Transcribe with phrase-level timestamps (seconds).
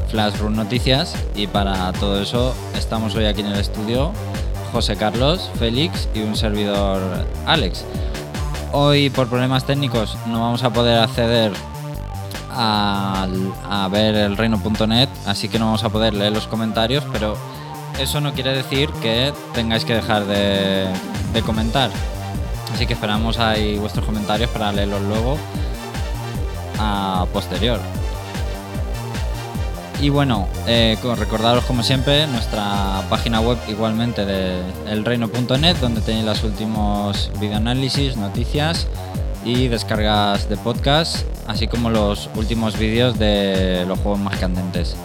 [0.08, 4.12] Flash Run Noticias y para todo eso estamos hoy aquí en el estudio
[4.72, 7.00] José Carlos, Félix y un servidor
[7.46, 7.84] Alex.
[8.72, 11.52] Hoy por problemas técnicos no vamos a poder acceder
[12.50, 13.26] a,
[13.68, 17.36] a ver el reino.net, así que no vamos a poder leer los comentarios, pero
[17.98, 20.88] eso no quiere decir que tengáis que dejar de,
[21.32, 21.91] de comentar.
[22.74, 25.38] Así que esperamos ahí vuestros comentarios para leerlos luego
[27.32, 27.81] posterior.
[30.03, 36.42] Y bueno, eh, recordaros como siempre nuestra página web igualmente de elreino.net donde tenéis los
[36.42, 38.88] últimos videoanálisis, noticias
[39.44, 44.97] y descargas de podcast, así como los últimos vídeos de los juegos más candentes.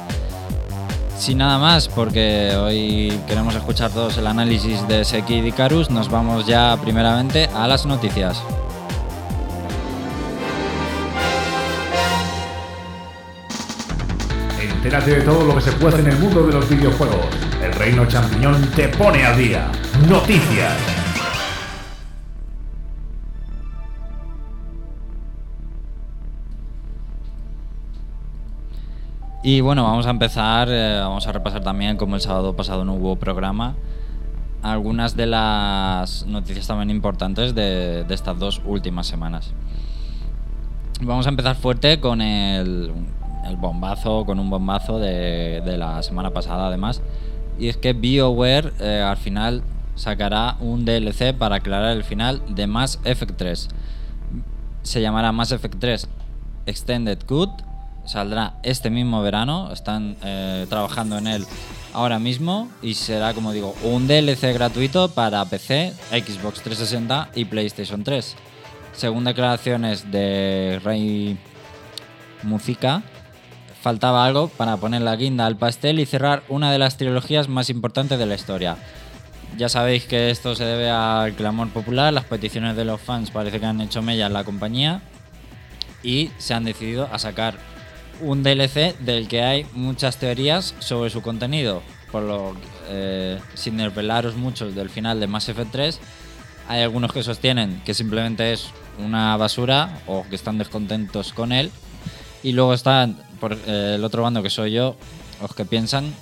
[1.15, 6.09] Sin nada más, porque hoy queremos escuchar todos el análisis de Seki y Icarus, nos
[6.09, 8.41] vamos ya primeramente a las noticias.
[14.87, 17.27] Entérate de todo lo que se puede en el mundo de los videojuegos.
[17.61, 19.69] El Reino Champiñón te pone al día.
[20.07, 20.77] Noticias.
[29.43, 32.93] Y bueno, vamos a empezar, eh, vamos a repasar también, como el sábado pasado no
[32.93, 33.75] hubo programa,
[34.61, 39.51] algunas de las noticias también importantes de, de estas dos últimas semanas.
[41.01, 42.93] Vamos a empezar fuerte con el,
[43.49, 47.01] el bombazo, con un bombazo de, de la semana pasada además.
[47.59, 49.63] Y es que BioWare eh, al final
[49.95, 53.67] sacará un DLC para aclarar el final de Mass Effect 3.
[54.83, 56.07] Se llamará Mass Effect 3
[56.67, 57.49] Extended Cut.
[58.05, 59.71] Saldrá este mismo verano.
[59.73, 61.45] Están eh, trabajando en él
[61.93, 62.69] ahora mismo.
[62.81, 68.35] Y será, como digo, un DLC gratuito para PC, Xbox 360 y PlayStation 3.
[68.93, 71.37] Según declaraciones de Rey
[72.43, 73.03] Muzica,
[73.87, 77.69] faltaba algo para poner la guinda al pastel y cerrar una de las trilogías más
[77.69, 78.75] importantes de la historia.
[79.55, 83.61] Ya sabéis que esto se debe al clamor popular, las peticiones de los fans parece
[83.61, 84.99] que han hecho mella en la compañía
[86.03, 87.55] y se han decidido a sacar
[88.19, 91.81] un DLC del que hay muchas teorías sobre su contenido.
[92.11, 92.57] Por lo
[92.89, 95.99] eh, sin desvelaros mucho del final de Mass Effect 3,
[96.67, 98.65] hay algunos que sostienen que simplemente es
[98.99, 101.71] una basura o que están descontentos con él.
[102.43, 104.95] Y luego están por eh, el otro bando que soy yo,
[105.41, 106.13] los que piensan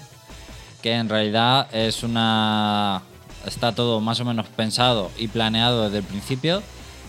[0.85, 3.01] que en realidad es una.
[3.43, 6.61] Está todo más o menos pensado y planeado desde el principio.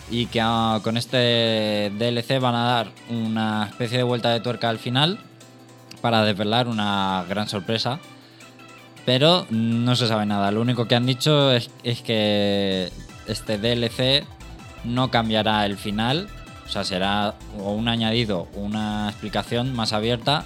[0.09, 4.69] Y que ah, con este DLC van a dar una especie de vuelta de tuerca
[4.69, 5.19] al final
[6.01, 7.99] para desvelar una gran sorpresa.
[9.05, 10.49] Pero no se sabe nada.
[10.49, 12.91] Lo único que han dicho es, es que
[13.27, 14.25] este DLC
[14.85, 16.29] no cambiará el final.
[16.67, 20.45] O sea, será un añadido, una explicación más abierta.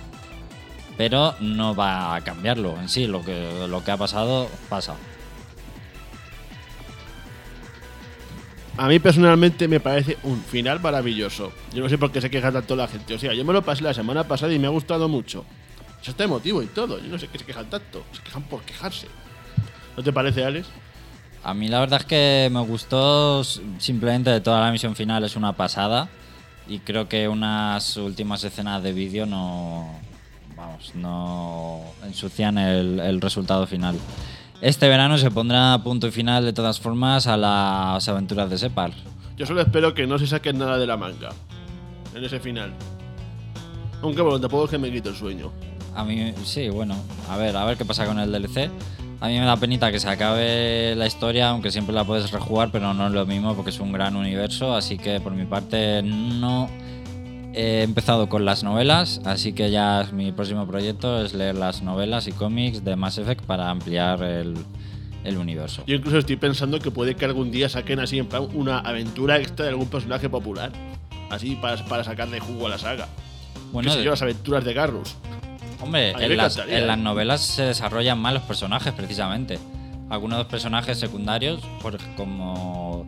[0.98, 3.08] Pero no va a cambiarlo en sí.
[3.08, 4.96] Lo que, lo que ha pasado, pasa.
[8.78, 11.52] A mí personalmente me parece un final maravilloso.
[11.74, 13.16] Yo no sé por qué se queja tanto la gente.
[13.16, 15.46] O sea, yo me lo pasé la semana pasada y me ha gustado mucho.
[16.02, 17.00] Eso está emotivo y todo.
[17.00, 18.04] Yo no sé qué se quejan tanto.
[18.12, 19.08] Se quejan por quejarse.
[19.98, 20.68] ¿No te parece, Alex?
[21.44, 25.36] A mí la verdad es que me gustó simplemente de toda la misión final es
[25.36, 26.10] una pasada
[26.68, 29.88] y creo que unas últimas escenas de vídeo no
[30.56, 33.98] vamos no ensucian el, el resultado final.
[34.62, 38.92] Este verano se pondrá punto y final de todas formas a las aventuras de Separ.
[39.36, 41.30] Yo solo espero que no se saquen nada de la manga.
[42.14, 42.72] En ese final.
[44.04, 45.52] Aunque bueno, tampoco es que me quite el sueño.
[45.96, 46.96] A mí sí, bueno,
[47.28, 48.70] a ver, a ver qué pasa con el DLC.
[49.22, 52.72] A mí me da penita que se acabe la historia, aunque siempre la puedes rejugar,
[52.72, 56.02] pero no es lo mismo porque es un gran universo, así que por mi parte
[56.02, 56.68] no
[57.54, 62.28] he empezado con las novelas, así que ya mi próximo proyecto es leer las novelas
[62.28, 64.56] y cómics de Mass Effect para ampliar el,
[65.24, 65.84] el universo.
[65.86, 69.38] Yo incluso estoy pensando que puede que algún día saquen así en plan una aventura
[69.38, 70.72] extra de algún personaje popular.
[71.30, 73.08] Así para, para sacarle jugo a la saga.
[73.72, 75.16] Bueno, Qué sé yo, las aventuras de Garrus.
[75.82, 76.86] Hombre, en las, en ¿eh?
[76.86, 79.60] las novelas se desarrollan más los personajes, precisamente.
[80.10, 83.06] Algunos de los personajes secundarios, por, como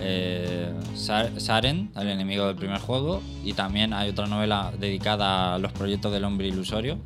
[0.00, 5.58] eh, Sar- Saren, el enemigo del primer juego, y también hay otra novela dedicada a
[5.58, 6.98] los proyectos del hombre ilusorio.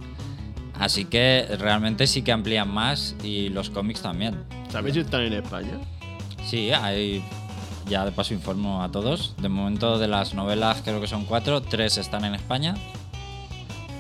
[0.79, 4.43] Así que realmente sí que amplían más y los cómics también.
[4.71, 5.73] ¿Sabéis si están en España?
[6.47, 7.23] Sí, hay.
[7.87, 9.35] Ya de paso informo a todos.
[9.43, 12.75] De momento de las novelas creo que son cuatro, tres están en España.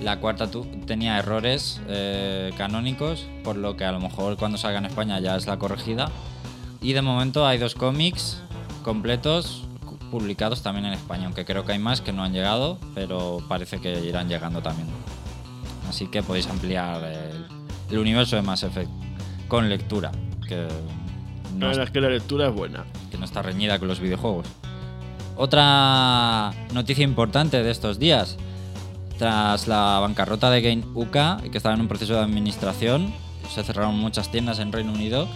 [0.02, 0.48] La cuarta
[0.86, 5.36] tenía errores eh, canónicos, por lo que a lo mejor cuando salga en España ya
[5.36, 6.10] es la corregida.
[6.80, 8.40] Y de momento hay dos cómics
[8.82, 9.64] completos
[10.10, 13.80] publicados también en España, aunque creo que hay más que no han llegado, pero parece
[13.80, 14.88] que irán llegando también.
[15.88, 17.46] Así que podéis ampliar el,
[17.90, 18.90] el universo de Mass Effect
[19.48, 20.10] con lectura,
[20.48, 20.68] que La
[21.58, 22.84] no, verdad es que la lectura es buena.
[23.10, 24.46] que no está reñida con los videojuegos.
[25.36, 28.36] Otra noticia importante de estos días.
[29.20, 33.12] Tras la bancarrota de Game UK, que estaba en un proceso de administración,
[33.50, 35.28] se cerraron muchas tiendas en Reino Unido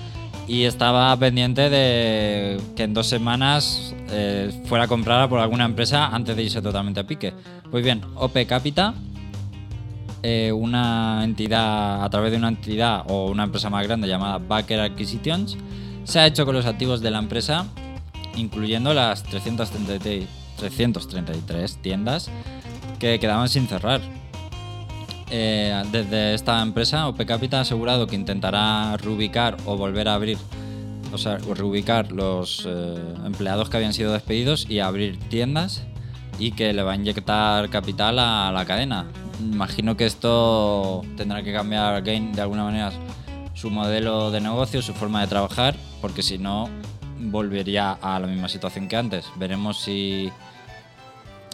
[0.48, 6.34] y estaba pendiente de que en dos semanas eh, fuera comprada por alguna empresa antes
[6.34, 7.34] de irse totalmente a pique.
[7.70, 8.94] Pues bien, OP Capita,
[10.22, 14.80] eh, una entidad, a través de una entidad o una empresa más grande llamada Backer
[14.80, 15.58] Acquisitions,
[16.04, 17.66] se ha hecho con los activos de la empresa,
[18.34, 20.26] incluyendo las 333,
[20.56, 22.30] 333 tiendas
[23.12, 24.00] que quedaban sin cerrar.
[25.30, 30.38] Eh, desde esta empresa, OP Capital ha asegurado que intentará reubicar o volver a abrir,
[31.12, 35.84] o sea, reubicar los eh, empleados que habían sido despedidos y abrir tiendas
[36.38, 39.06] y que le va a inyectar capital a la cadena.
[39.40, 42.92] Imagino que esto tendrá que cambiar de alguna manera
[43.52, 46.70] su modelo de negocio, su forma de trabajar, porque si no
[47.18, 49.26] volvería a la misma situación que antes.
[49.36, 50.30] Veremos si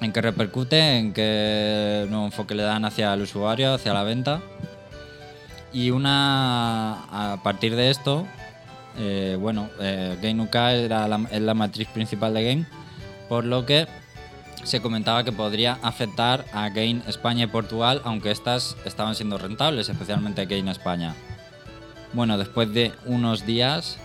[0.01, 4.41] en qué repercute, en qué nuevo enfoque le dan hacia el usuario, hacia la venta.
[5.73, 8.27] Y una a partir de esto,
[8.99, 12.67] eh, bueno, eh, Game UK era la, es la matriz principal de Game,
[13.29, 13.87] por lo que
[14.65, 19.89] se comentaba que podría afectar a Game España y Portugal, aunque estas estaban siendo rentables,
[19.89, 21.15] especialmente Game España.
[22.13, 23.99] Bueno, después de unos días,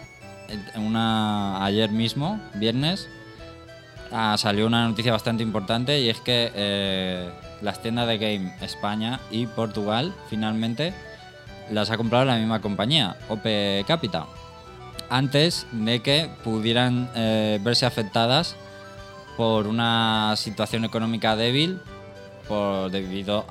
[0.47, 3.09] en una, ayer mismo, viernes,
[4.11, 7.29] ah, salió una noticia bastante importante y es que eh,
[7.61, 10.93] las tiendas de Game España y Portugal finalmente
[11.71, 13.45] las ha comprado la misma compañía, OP
[13.87, 14.27] Capita,
[15.09, 18.55] antes de que pudieran eh, verse afectadas
[19.37, 21.79] por una situación económica débil
[22.47, 23.45] por, debido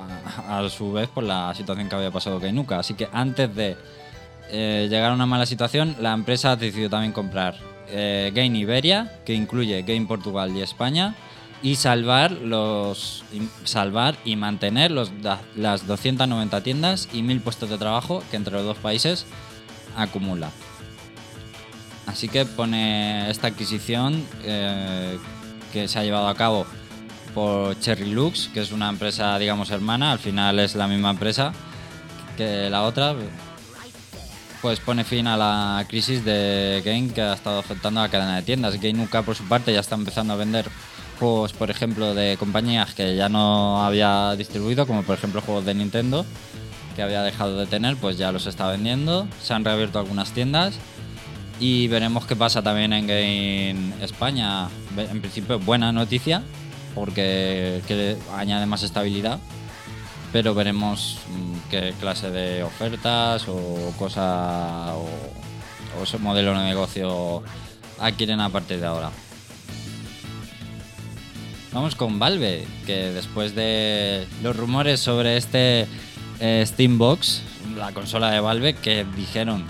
[0.48, 2.78] a, su vez por la situación que había pasado Kainuka.
[2.78, 3.76] Así que antes de
[4.50, 7.56] eh, llegar a una mala situación, la empresa ha decidido también comprar
[7.88, 11.14] eh, Game Iberia, que incluye Game Portugal y España,
[11.62, 13.24] y salvar los
[13.64, 15.10] salvar y mantener los,
[15.56, 19.24] las 290 tiendas y 1000 puestos de trabajo que entre los dos países
[19.96, 20.50] acumula.
[22.06, 25.18] Así que pone esta adquisición eh,
[25.72, 26.66] que se ha llevado a cabo
[27.34, 31.52] por Cherry Lux, que es una empresa, digamos, hermana, al final es la misma empresa
[32.36, 33.14] que la otra,
[34.64, 38.36] pues pone fin a la crisis de Game que ha estado afectando a la cadena
[38.36, 38.80] de tiendas.
[38.80, 40.70] Game UK, por su parte, ya está empezando a vender
[41.20, 45.74] juegos, por ejemplo, de compañías que ya no había distribuido, como por ejemplo juegos de
[45.74, 46.24] Nintendo,
[46.96, 49.28] que había dejado de tener, pues ya los está vendiendo.
[49.42, 50.76] Se han reabierto algunas tiendas
[51.60, 54.68] y veremos qué pasa también en Game España.
[54.96, 56.42] En principio, buena noticia,
[56.94, 59.40] porque que añade más estabilidad.
[60.34, 65.06] Pero veremos mm, qué clase de ofertas o cosa o,
[66.02, 67.44] o modelo de negocio
[68.00, 69.10] adquieren a partir de ahora.
[71.70, 75.86] Vamos con Valve, que después de los rumores sobre este
[76.40, 77.42] eh, Steambox,
[77.76, 79.64] la consola de Valve, que dijeron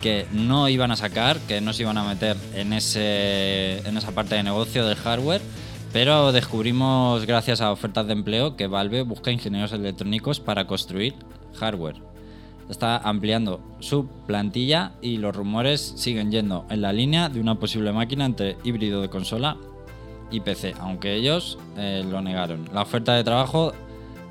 [0.00, 4.12] que no iban a sacar, que no se iban a meter en, ese, en esa
[4.12, 5.42] parte de negocio del hardware,
[5.92, 11.14] pero descubrimos gracias a ofertas de empleo que Valve busca ingenieros electrónicos para construir
[11.54, 11.96] hardware.
[12.70, 17.92] Está ampliando su plantilla y los rumores siguen yendo en la línea de una posible
[17.92, 19.58] máquina entre híbrido de consola
[20.30, 22.68] y PC, aunque ellos eh, lo negaron.
[22.72, 23.74] La oferta de trabajo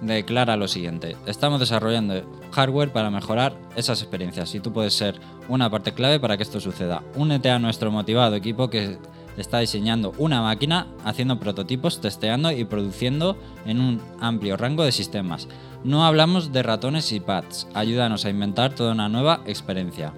[0.01, 5.69] declara lo siguiente: Estamos desarrollando hardware para mejorar esas experiencias y tú puedes ser una
[5.69, 7.03] parte clave para que esto suceda.
[7.15, 8.97] Únete a nuestro motivado equipo que
[9.37, 15.47] está diseñando una máquina, haciendo prototipos, testeando y produciendo en un amplio rango de sistemas.
[15.83, 20.13] No hablamos de ratones y pads, ayúdanos a inventar toda una nueva experiencia.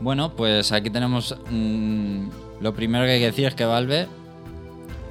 [0.00, 2.28] Bueno, pues aquí tenemos mm,
[2.60, 4.06] lo primero que hay que decir es que Valve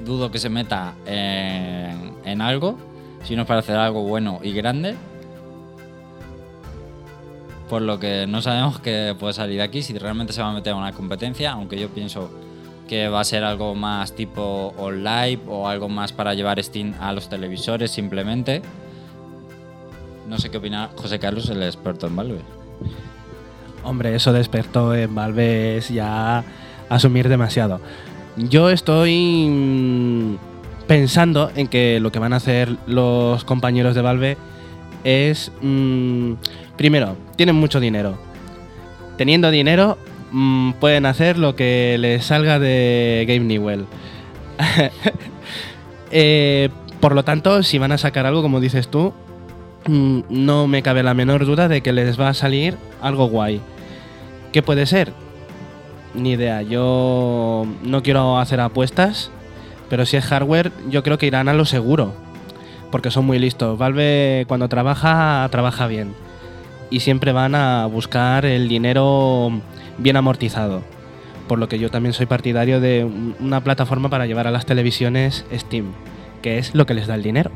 [0.05, 2.77] dudo que se meta en, en algo,
[3.24, 4.95] si no es para hacer algo bueno y grande.
[7.69, 10.53] Por lo que no sabemos qué puede salir de aquí, si realmente se va a
[10.53, 12.29] meter en una competencia, aunque yo pienso
[12.88, 17.13] que va a ser algo más tipo online o algo más para llevar Steam a
[17.13, 18.62] los televisores simplemente.
[20.27, 22.39] No sé qué opina José Carlos, el experto en Valve.
[23.84, 26.44] Hombre, eso de experto en Valve es ya
[26.89, 27.79] asumir demasiado.
[28.36, 30.36] Yo estoy mm,
[30.88, 34.38] pensando en que lo que van a hacer los compañeros de Valve
[35.03, 36.34] es, mm,
[36.75, 38.17] primero, tienen mucho dinero.
[39.17, 39.98] Teniendo dinero,
[40.31, 43.86] mm, pueden hacer lo que les salga de Game Newell.
[46.10, 46.69] Eh,
[47.01, 49.13] por lo tanto, si van a sacar algo, como dices tú,
[49.88, 53.62] mm, no me cabe la menor duda de que les va a salir algo guay.
[54.51, 55.12] ¿Qué puede ser?
[56.13, 56.62] Ni idea.
[56.62, 59.31] Yo no quiero hacer apuestas,
[59.89, 62.13] pero si es hardware, yo creo que irán a lo seguro.
[62.91, 63.77] Porque son muy listos.
[63.77, 66.13] Valve cuando trabaja, trabaja bien.
[66.89, 69.51] Y siempre van a buscar el dinero
[69.97, 70.81] bien amortizado.
[71.47, 74.65] Por lo que yo también soy partidario de un- una plataforma para llevar a las
[74.65, 75.93] televisiones Steam,
[76.41, 77.51] que es lo que les da el dinero.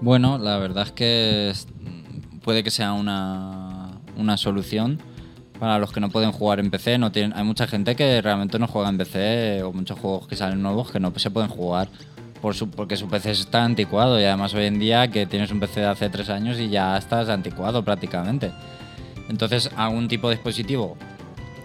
[0.00, 1.52] Bueno, la verdad es que
[2.42, 4.98] puede que sea una, una solución
[5.58, 6.98] para los que no pueden jugar en PC.
[6.98, 10.62] No hay mucha gente que realmente no juega en PC o muchos juegos que salen
[10.62, 11.88] nuevos que no se pueden jugar
[12.40, 15.60] por su, porque su PC está anticuado y además hoy en día que tienes un
[15.60, 18.52] PC de hace tres años y ya estás anticuado prácticamente.
[19.28, 20.96] Entonces, algún tipo de dispositivo,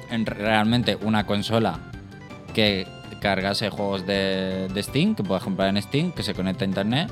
[0.09, 1.79] en realmente una consola
[2.53, 2.85] que
[3.19, 7.11] cargase juegos de, Steam, que puedas comprar en Steam, que se conecte a internet,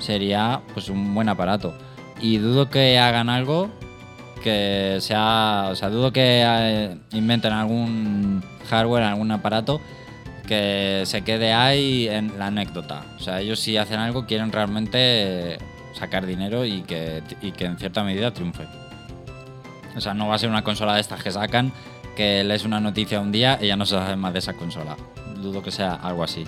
[0.00, 1.74] sería pues un buen aparato.
[2.20, 3.70] Y dudo que hagan algo
[4.42, 9.80] que sea, o sea, dudo que eh, inventen algún hardware, algún aparato
[10.44, 13.04] que se quede ahí en la anécdota.
[13.16, 15.58] O sea, ellos si hacen algo quieren realmente
[15.94, 18.66] sacar dinero y que, y que en cierta medida triunfe.
[19.96, 21.72] O sea, no va a ser una consola de estas que sacan
[22.16, 24.96] que lees una noticia un día y ya no se sabe más de esa consola.
[25.36, 26.44] Dudo que sea algo así.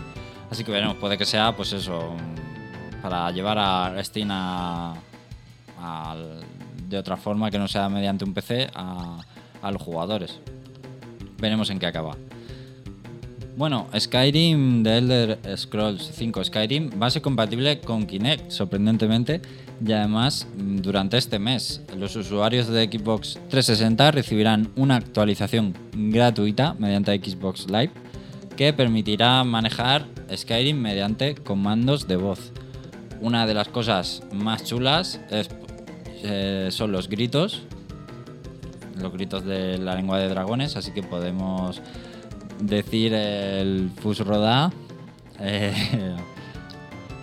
[0.50, 2.14] Así que veremos, puede que sea pues eso,
[3.02, 4.94] para llevar a Steam a,
[6.88, 9.18] de otra forma que no sea mediante un PC a,
[9.62, 10.40] a los jugadores.
[11.38, 12.16] Veremos en qué acaba.
[13.56, 19.40] Bueno, Skyrim de Elder Scrolls 5 Skyrim va a ser compatible con Kinect, sorprendentemente,
[19.82, 26.76] y además mm, durante este mes los usuarios de Xbox 360 recibirán una actualización gratuita
[26.78, 27.92] mediante Xbox Live
[28.58, 32.52] que permitirá manejar Skyrim mediante comandos de voz.
[33.22, 37.62] Una de las cosas más chulas eh, son los gritos,
[39.00, 41.80] los gritos de la lengua de dragones, así que podemos
[42.60, 44.72] decir el Fusroda.
[45.40, 45.72] Eh,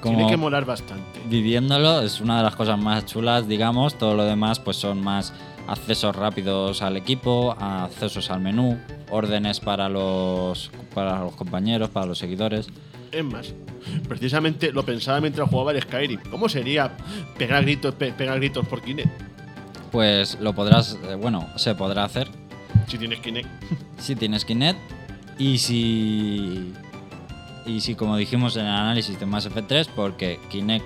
[0.02, 1.22] Tiene que molar bastante.
[1.30, 3.96] viviéndolo es una de las cosas más chulas, digamos.
[3.98, 5.34] Todo lo demás pues son más
[5.68, 8.78] accesos rápidos al equipo, accesos al menú,
[9.10, 12.68] órdenes para los para los compañeros, para los seguidores.
[13.13, 13.54] Es más,
[14.10, 16.20] precisamente lo pensaba mientras jugaba el Skyrim.
[16.30, 16.92] ¿Cómo sería
[17.38, 19.10] pegar gritos, pe- pegar gritos por Kinect?
[19.92, 22.28] Pues lo podrás, eh, bueno, se podrá hacer
[22.88, 23.48] Si tienes Kinect.
[24.00, 24.80] si tienes Kinect
[25.38, 26.74] y si
[27.66, 30.86] y si como dijimos en el análisis de Mass Effect 3 porque Kinect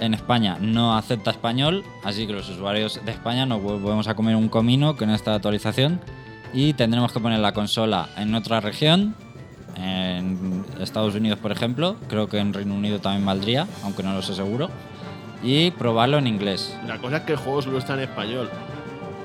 [0.00, 4.34] en España no acepta español, así que los usuarios de España nos volvemos a comer
[4.34, 6.00] un comino con esta actualización
[6.54, 9.14] y tendremos que poner la consola en otra región,
[9.76, 14.22] en Estados Unidos por ejemplo, creo que en Reino Unido también valdría, aunque no lo
[14.22, 14.70] sé seguro,
[15.42, 16.76] y probarlo en inglés.
[16.86, 18.50] La cosa es que el juego solo está en español.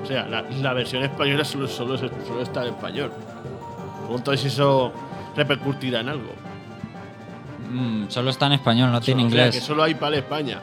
[0.02, 3.10] O sea, la, versión española solo, solo, es- solo está en español.
[4.06, 4.92] Pregunto si eso
[5.34, 6.30] repercutirá en algo.
[7.72, 9.54] Mm, solo está en español, no tiene o sea, inglés.
[9.56, 10.60] que solo hay para España.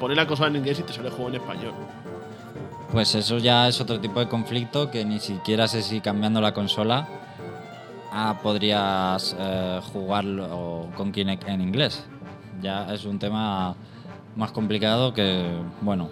[0.00, 1.72] Poner la consola en inglés y te sale juego en español.
[2.90, 6.52] Pues eso ya es otro tipo de conflicto que ni siquiera sé si cambiando la
[6.52, 7.06] consola
[8.10, 12.04] ah, podrías eh, jugarlo con Kinect en inglés.
[12.60, 13.76] Ya es un tema
[14.34, 15.52] más complicado que,
[15.82, 16.08] bueno,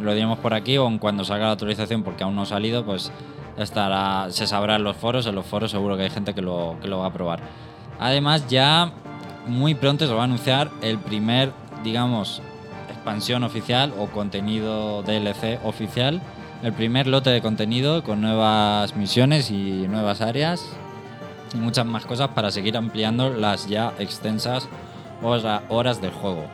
[0.00, 2.84] lo diremos por aquí o en cuando salga la actualización porque aún no ha salido,
[2.84, 3.10] pues
[3.58, 5.26] estará, se sabrá en los foros.
[5.26, 7.40] En los foros seguro que hay gente que lo, que lo va a probar.
[7.98, 8.92] Además ya
[9.46, 11.52] muy pronto se va a anunciar el primer,
[11.84, 12.42] digamos,
[12.88, 16.20] expansión oficial o contenido DLC oficial.
[16.62, 20.64] El primer lote de contenido con nuevas misiones y nuevas áreas
[21.54, 24.68] y muchas más cosas para seguir ampliando las ya extensas
[25.22, 26.44] hora- horas del juego.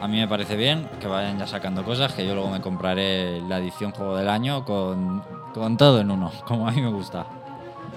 [0.00, 3.42] A mí me parece bien que vayan ya sacando cosas, que yo luego me compraré
[3.42, 5.22] la edición juego del año con,
[5.54, 7.26] con todo en uno, como a mí me gusta.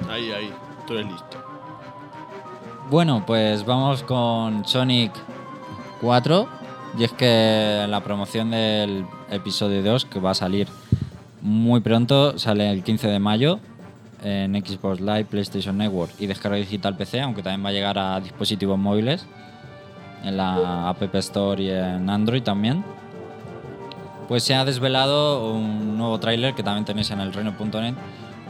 [0.09, 0.53] Ahí, ahí.
[0.85, 1.37] Tú eres listo.
[2.89, 5.11] Bueno, pues vamos con Sonic
[6.01, 6.63] 4.
[6.97, 10.67] Y es que la promoción del episodio 2, que va a salir
[11.41, 13.59] muy pronto, sale el 15 de mayo.
[14.21, 18.21] en Xbox Live, PlayStation Network y descarga digital PC, aunque también va a llegar a
[18.21, 19.25] dispositivos móviles
[20.23, 22.85] en la App Store y en Android también.
[24.27, 27.93] Pues se ha desvelado un nuevo tráiler que también tenéis en el reino.net,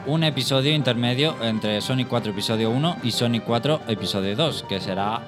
[0.05, 5.21] un episodio intermedio entre Sonic 4 episodio 1 y Sonic 4 episodio 2, que será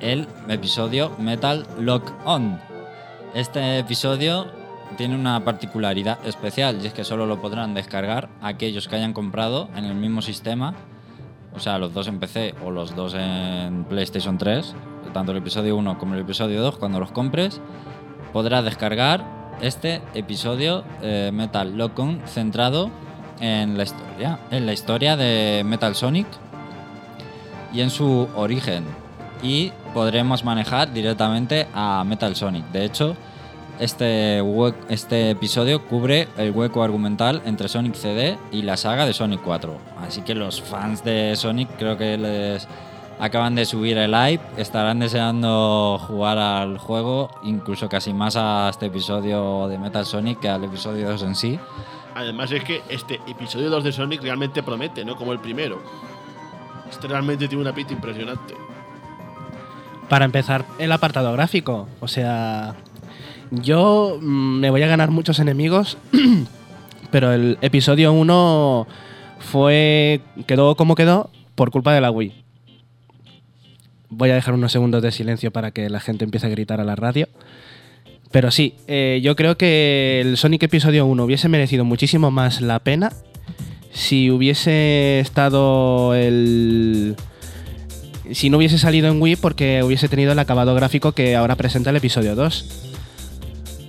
[0.00, 2.58] el episodio Metal Lock On.
[3.34, 4.46] Este episodio
[4.96, 9.68] tiene una particularidad especial y es que solo lo podrán descargar aquellos que hayan comprado
[9.76, 10.74] en el mismo sistema,
[11.54, 14.74] o sea, los dos en PC o los dos en PlayStation 3,
[15.12, 17.60] tanto el episodio 1 como el episodio 2, cuando los compres,
[18.32, 19.24] podrás descargar
[19.60, 22.90] este episodio eh, Metal Lock On centrado
[23.40, 26.26] en la historia, en la historia de Metal Sonic
[27.72, 28.84] y en su origen.
[29.42, 32.64] Y podremos manejar directamente a Metal Sonic.
[32.66, 33.16] De hecho,
[33.80, 34.42] este,
[34.88, 39.76] este episodio cubre el hueco argumental entre Sonic CD y la saga de Sonic 4.
[40.06, 42.68] Así que los fans de Sonic creo que les
[43.22, 48.86] acaban de subir el hype, estarán deseando jugar al juego, incluso casi más a este
[48.86, 51.58] episodio de Metal Sonic que al episodio 2 en sí.
[52.16, 55.14] Además es que este episodio 2 de Sonic realmente promete, ¿no?
[55.14, 55.80] Como el primero.
[56.90, 58.56] Este realmente tiene una pinta impresionante.
[60.08, 61.86] Para empezar, el apartado gráfico.
[62.00, 62.74] O sea,
[63.52, 65.96] yo mm, me voy a ganar muchos enemigos,
[67.12, 68.86] pero el episodio 1
[69.38, 70.22] fue.
[70.48, 72.41] quedó como quedó por culpa de la Wii.
[74.14, 76.84] Voy a dejar unos segundos de silencio para que la gente empiece a gritar a
[76.84, 77.28] la radio.
[78.30, 82.78] Pero sí, eh, yo creo que el Sonic Episodio 1 hubiese merecido muchísimo más la
[82.78, 83.10] pena
[83.90, 87.16] si hubiese estado el,
[88.30, 91.90] si no hubiese salido en Wii porque hubiese tenido el acabado gráfico que ahora presenta
[91.90, 92.91] el episodio 2.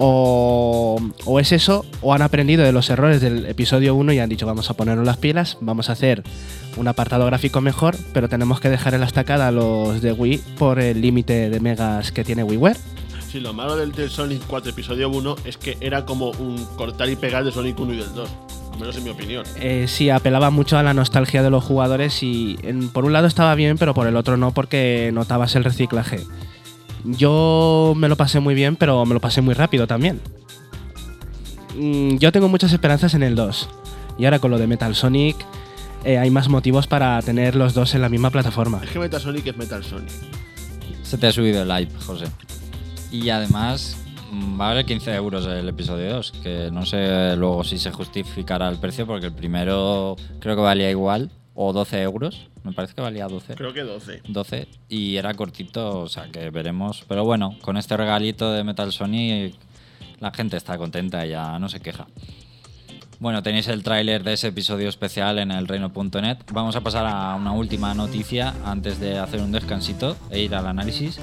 [0.05, 4.27] O, o es eso, o han aprendido de los errores del episodio 1 y han
[4.27, 6.23] dicho vamos a ponernos las pilas, vamos a hacer
[6.75, 10.37] un apartado gráfico mejor, pero tenemos que dejar en la estacada a los de Wii
[10.57, 12.77] por el límite de megas que tiene WiiWare.
[13.31, 17.07] Sí, lo malo del, del Sonic 4 episodio 1 es que era como un cortar
[17.09, 18.29] y pegar de Sonic 1 y del 2.
[18.73, 19.45] Al menos en mi opinión.
[19.55, 23.27] Eh, sí, apelaba mucho a la nostalgia de los jugadores y en- por un lado
[23.27, 26.19] estaba bien, pero por el otro no porque notabas el reciclaje.
[27.03, 30.21] Yo me lo pasé muy bien, pero me lo pasé muy rápido también.
[31.77, 33.69] Mm, Yo tengo muchas esperanzas en el 2.
[34.17, 35.35] Y ahora con lo de Metal Sonic
[36.03, 38.81] eh, hay más motivos para tener los dos en la misma plataforma.
[38.83, 40.09] Es que Metal Sonic es Metal Sonic.
[41.01, 42.25] Se te ha subido el hype, José.
[43.11, 43.97] Y además
[44.31, 47.91] mm, va a valer 15 euros el episodio 2, que no sé luego si se
[47.91, 52.49] justificará el precio, porque el primero creo que valía igual, o 12 euros.
[52.63, 53.55] Me parece que valía 12.
[53.55, 54.21] Creo que 12.
[54.27, 57.03] 12 y era cortito, o sea que veremos.
[57.07, 59.55] Pero bueno, con este regalito de Metal Sonic
[60.19, 62.07] la gente está contenta, ya no se queja.
[63.19, 66.37] Bueno, tenéis el tráiler de ese episodio especial en el reino.net.
[66.51, 70.67] Vamos a pasar a una última noticia antes de hacer un descansito e ir al
[70.67, 71.19] análisis.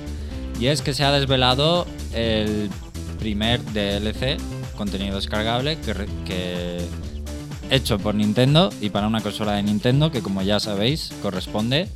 [0.59, 2.71] Y es que se ha desvelado el
[3.19, 4.39] primer DLC,
[4.77, 5.79] contenido descargable,
[6.27, 6.79] que,
[7.71, 11.89] hecho por Nintendo y para una consola de Nintendo que como ya sabéis corresponde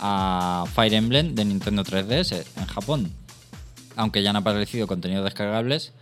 [0.00, 3.12] a Fire Emblem de Nintendo 3DS en Japón.
[3.96, 5.92] Aunque ya han aparecido contenidos descargables,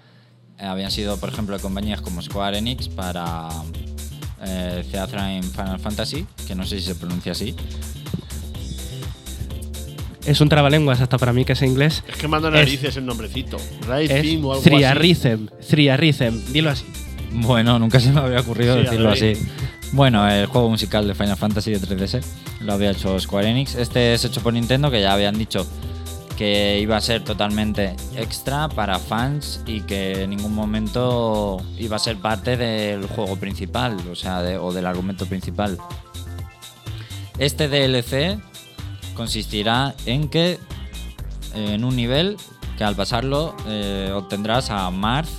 [0.59, 3.49] eh, habían sido por ejemplo compañías como Square Enix para
[4.45, 7.55] eh, Theatrine Final Fantasy, que no sé si se pronuncia así.
[10.27, 12.03] Es un trabalenguas hasta para mí que es inglés.
[12.09, 13.59] Es que mando Es- narices el nombrecito.
[13.89, 14.71] Right Es Theme o algo así.
[15.71, 16.85] Thriarrhythm, dilo así.
[17.39, 19.33] Bueno, nunca se me había ocurrido Sí, decirlo así.
[19.93, 22.23] Bueno, el juego musical de Final Fantasy de 3DS
[22.61, 23.75] lo había hecho Square Enix.
[23.75, 25.67] Este es hecho por Nintendo, que ya habían dicho
[26.37, 31.99] que iba a ser totalmente extra para fans y que en ningún momento iba a
[31.99, 35.79] ser parte del juego principal, o sea, de- o del argumento principal.
[37.39, 38.39] Este DLC
[39.15, 40.59] consistirá en que
[41.55, 42.37] en un nivel
[42.77, 45.31] que al pasarlo eh, obtendrás a Marth,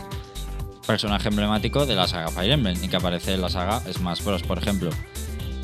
[0.88, 4.42] personaje emblemático de la saga Fire Emblem y que aparece en la saga Smash Bros.
[4.42, 4.90] Por ejemplo,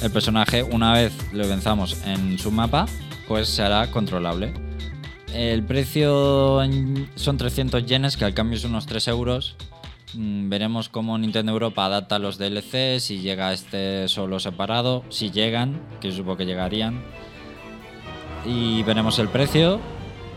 [0.02, 2.86] el personaje, una vez lo venzamos en su mapa,
[3.28, 4.54] pues se hará controlable.
[5.34, 6.60] El precio
[7.16, 9.56] son 300 yenes, que al cambio es unos 3 euros.
[10.14, 15.82] Mm, Veremos cómo Nintendo Europa adapta los DLC, si llega este solo separado, si llegan,
[16.02, 17.02] que supongo que llegarían.
[18.46, 19.80] Y veremos el precio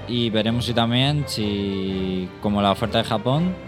[0.09, 3.66] y veremos si también, si como la oferta de Japón,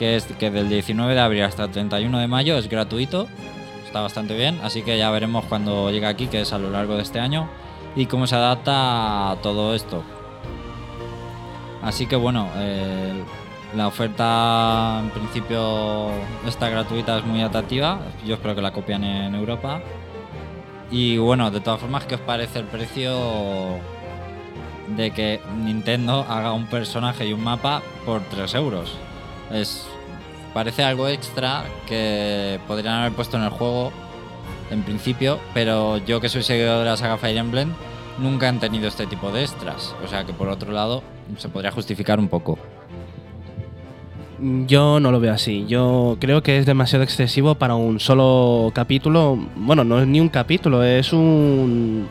[0.00, 3.28] que es que del 19 de abril hasta el 31 de mayo es gratuito,
[3.84, 6.96] está bastante bien, así que ya veremos cuando llegue aquí, que es a lo largo
[6.96, 7.50] de este año,
[7.94, 10.02] y cómo se adapta a todo esto.
[11.82, 12.48] Así que bueno,
[13.76, 16.10] La oferta en principio
[16.44, 18.00] está gratuita, es muy atractiva.
[18.26, 19.80] Yo espero que la copien en Europa.
[20.90, 23.78] Y bueno, de todas formas, ¿qué os parece el precio
[24.96, 28.96] de que Nintendo haga un personaje y un mapa por 3 euros?
[29.52, 29.86] Es,
[30.52, 33.92] parece algo extra que podrían haber puesto en el juego
[34.70, 37.72] en principio, pero yo que soy seguidor de la saga Fire Emblem,
[38.18, 39.94] nunca han tenido este tipo de extras.
[40.04, 41.02] O sea que por otro lado
[41.36, 42.58] se podría justificar un poco.
[44.66, 45.66] Yo no lo veo así.
[45.66, 49.38] Yo creo que es demasiado excesivo para un solo capítulo.
[49.56, 52.08] Bueno, no es ni un capítulo, es un,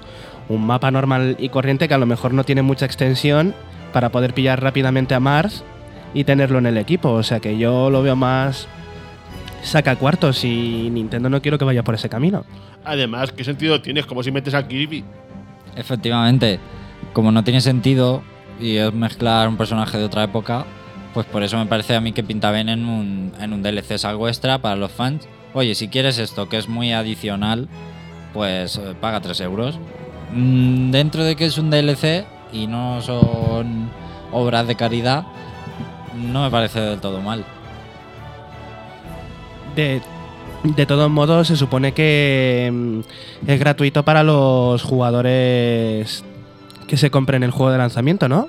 [0.47, 3.55] un mapa normal y corriente que a lo mejor no tiene mucha extensión
[3.93, 5.63] para poder pillar rápidamente a Mars
[6.13, 7.09] y tenerlo en el equipo.
[7.11, 8.67] O sea que yo lo veo más
[9.63, 12.45] saca cuartos y Nintendo no quiero que vaya por ese camino.
[12.85, 13.99] Además, ¿qué sentido tiene?
[13.99, 15.03] Es como si metes a Kirby.
[15.75, 16.59] Efectivamente,
[17.13, 18.23] como no tiene sentido
[18.59, 20.65] y es mezclar un personaje de otra época,
[21.13, 23.91] pues por eso me parece a mí que pinta bien en un, en un DLC,
[23.91, 25.27] es algo extra para los fans.
[25.53, 27.67] Oye, si quieres esto, que es muy adicional,
[28.33, 29.79] pues eh, paga 3 euros.
[30.33, 33.89] Mm, dentro de que es un DLC y no son
[34.31, 35.25] obras de caridad,
[36.15, 37.43] no me parece del todo mal.
[39.75, 40.01] De,
[40.63, 42.99] de todos modos, se supone que mm,
[43.49, 46.23] es gratuito para los jugadores
[46.87, 48.47] que se compren el juego de lanzamiento, ¿no?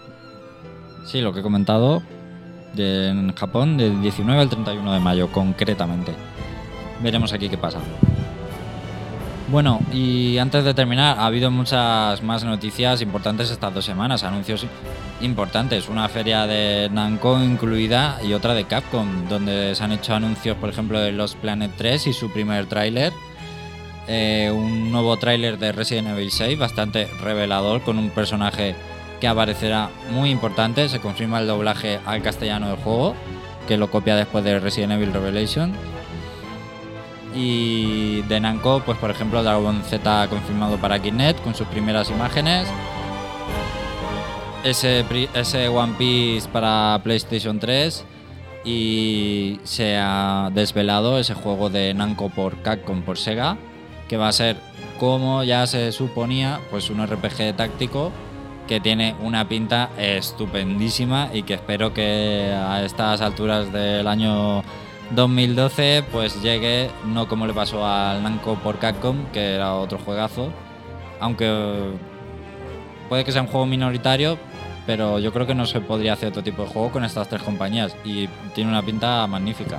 [1.05, 2.03] Sí, lo que he comentado
[2.75, 6.13] de- en Japón del 19 al 31 de mayo, concretamente.
[7.03, 7.81] Veremos aquí qué pasa.
[9.51, 14.65] Bueno, y antes de terminar, ha habido muchas más noticias importantes estas dos semanas, anuncios
[15.21, 15.89] importantes.
[15.89, 20.69] Una feria de Namco incluida y otra de Capcom, donde se han hecho anuncios, por
[20.69, 23.13] ejemplo, de Lost Planet 3 y su primer tráiler.
[24.07, 28.77] Eh, un nuevo tráiler de Resident Evil 6, bastante revelador, con un personaje
[29.21, 30.89] que aparecerá muy importante.
[30.89, 33.17] Se confirma el doblaje al castellano del juego,
[33.67, 35.73] que lo copia después de Resident Evil Revelation.
[37.35, 42.67] Y de Namco, pues por ejemplo, Dragon Z confirmado para Kinect con sus primeras imágenes.
[44.65, 48.05] Ese, ese One Piece para PlayStation 3.
[48.65, 53.57] Y se ha desvelado ese juego de Namco por Capcom por Sega.
[54.09, 54.57] Que va a ser,
[54.99, 58.11] como ya se suponía, pues un RPG táctico
[58.71, 64.63] que tiene una pinta estupendísima y que espero que a estas alturas del año
[65.11, 70.51] 2012 pues llegue no como le pasó al Namco por Capcom que era otro juegazo
[71.21, 71.51] aunque
[73.09, 74.39] puede que sea un juego minoritario
[74.87, 77.43] pero yo creo que no se podría hacer otro tipo de juego con estas tres
[77.43, 79.79] compañías y tiene una pinta magnífica.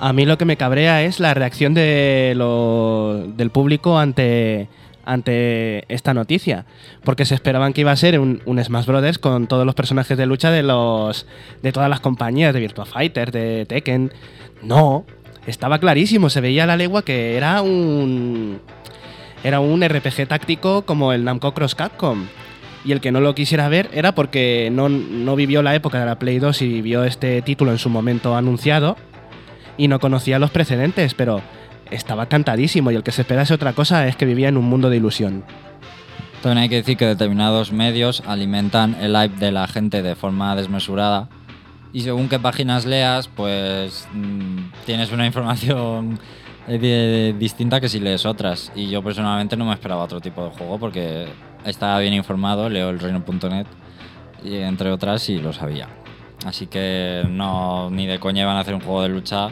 [0.00, 4.66] A mí lo que me cabrea es la reacción de lo- del público ante,
[5.06, 6.66] ante esta noticia.
[7.02, 10.18] Porque se esperaban que iba a ser un, un Smash Brothers con todos los personajes
[10.18, 11.26] de lucha de los
[11.62, 14.12] de todas las compañías, de Virtua Fighter, de Tekken.
[14.62, 15.06] No,
[15.46, 18.60] estaba clarísimo, se veía a la legua que era un.
[19.44, 22.26] Era un RPG táctico como el Namco Cross Capcom.
[22.84, 26.06] Y el que no lo quisiera ver era porque no, no vivió la época de
[26.06, 28.96] la Play 2 y vio este título en su momento anunciado
[29.76, 31.42] y no conocía los precedentes, pero
[31.90, 34.90] estaba cantadísimo y el que se esperase otra cosa es que vivía en un mundo
[34.90, 35.44] de ilusión.
[36.42, 40.54] También hay que decir que determinados medios alimentan el hype de la gente de forma
[40.54, 41.28] desmesurada
[41.92, 46.18] y según qué páginas leas, pues mm, tienes una información
[46.68, 48.70] eh, distinta que si lees otras.
[48.74, 51.26] Y yo personalmente no me esperaba otro tipo de juego porque
[51.64, 53.66] estaba bien informado, leo el reino.net
[54.44, 55.88] y entre otras y lo sabía.
[56.44, 59.48] Así que no, ni de coña iban a hacer un juego de lucha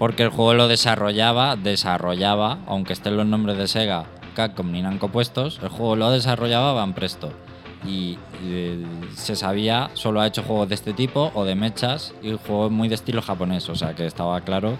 [0.00, 5.08] porque el juego lo desarrollaba, desarrollaba, aunque estén los nombres de Sega, Capcom ni Namco
[5.08, 7.30] puestos, el juego lo desarrollaba Van Presto.
[7.86, 8.82] Y eh,
[9.14, 12.66] se sabía, solo ha hecho juegos de este tipo o de mechas y el juego
[12.66, 14.78] es muy de estilo japonés, o sea que estaba claro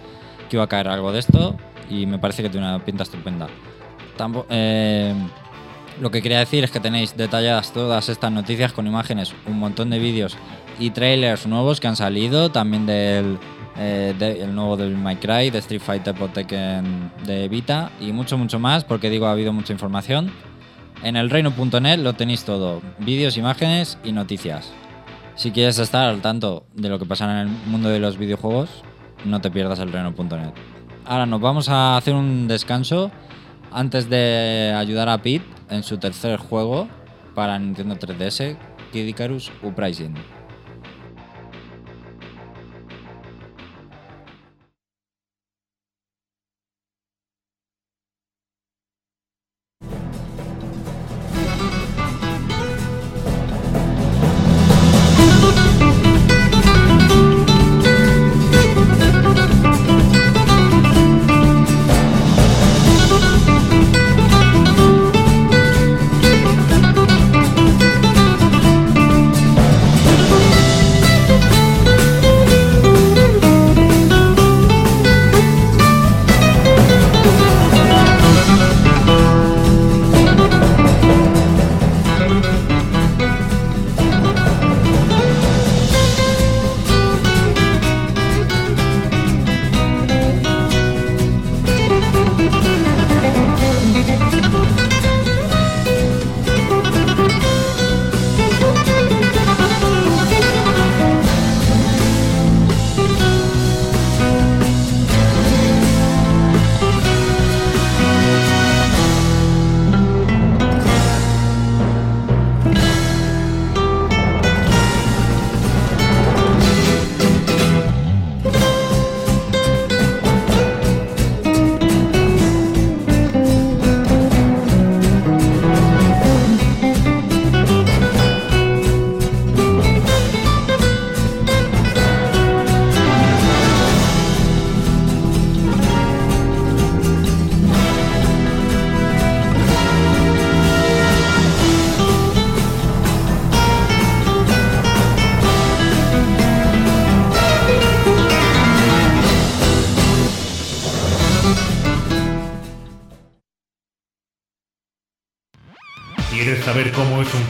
[0.48, 1.54] que iba a caer algo de esto
[1.90, 3.46] y me parece que tiene una pinta estupenda.
[4.48, 5.14] Eh,
[6.00, 9.90] lo que quería decir es que tenéis detalladas todas estas noticias con imágenes, un montón
[9.90, 10.38] de vídeos
[10.78, 13.38] y trailers nuevos que han salido, también del
[13.76, 18.58] eh, el nuevo Devil May Cry, de Street Fighter por de Vita y mucho, mucho
[18.58, 20.30] más, porque digo, ha habido mucha información.
[21.02, 24.70] En el reino.net lo tenéis todo, vídeos, imágenes y noticias.
[25.34, 28.82] Si quieres estar al tanto de lo que pasa en el mundo de los videojuegos,
[29.24, 30.52] no te pierdas el reino.net.
[31.06, 33.10] Ahora nos vamos a hacer un descanso
[33.72, 36.88] antes de ayudar a Pete en su tercer juego
[37.34, 38.56] para Nintendo 3DS,
[38.92, 40.39] Kid Icarus Uprising.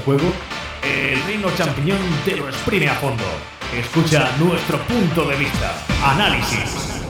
[0.01, 0.33] Juego?
[0.83, 3.25] El Reino Champiñón te lo exprime a fondo.
[3.77, 5.75] Escucha nuestro punto de vista.
[6.05, 7.01] Análisis.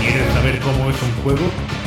[0.00, 1.79] ¿Quieres saber cómo es un juego?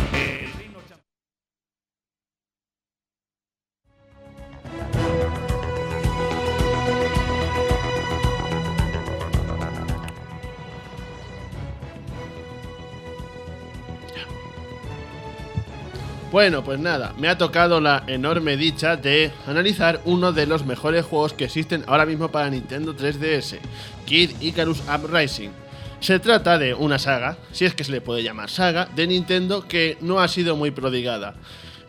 [16.33, 21.05] Bueno, pues nada, me ha tocado la enorme dicha de analizar uno de los mejores
[21.05, 23.59] juegos que existen ahora mismo para Nintendo 3DS,
[24.07, 25.51] Kid Icarus Uprising.
[25.99, 29.67] Se trata de una saga, si es que se le puede llamar saga, de Nintendo
[29.67, 31.35] que no ha sido muy prodigada.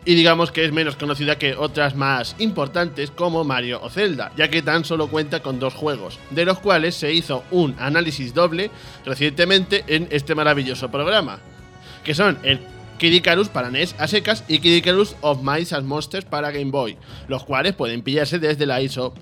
[0.05, 4.51] Y digamos que es menos conocida que otras más importantes como Mario o Zelda, ya
[4.51, 8.69] que tan solo cuenta con dos juegos, de los cuales se hizo un análisis doble
[9.05, 11.39] recientemente en este maravilloso programa
[12.05, 12.59] que son el
[12.97, 16.71] Kid Icarus para NES a secas y Kid Icarus of Mice and Monsters para Game
[16.71, 19.17] Boy, los cuales pueden pillarse desde la eShop.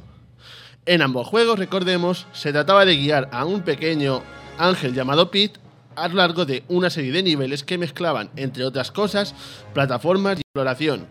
[0.85, 4.21] En ambos juegos, recordemos, se trataba de guiar a un pequeño
[4.57, 5.59] ángel llamado Pete
[5.95, 9.33] a lo largo de una serie de niveles que mezclaban, entre otras cosas,
[9.73, 11.07] plataformas y exploración.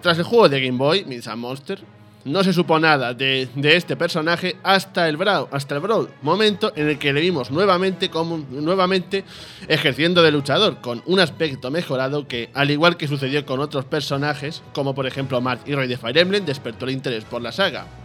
[0.00, 1.82] Tras el juego de Game Boy, Mice and Monsters,
[2.24, 6.88] no se supo nada de, este personaje hasta el, Brawl, hasta el Brawl, momento en
[6.88, 9.24] el que le vimos nuevamente, como, nuevamente
[9.68, 14.62] ejerciendo de luchador, con un aspecto mejorado que, al igual que sucedió con otros personajes,
[14.72, 18.01] como por ejemplo Marth y Rey de Fire Emblem, despertó el interés por la saga.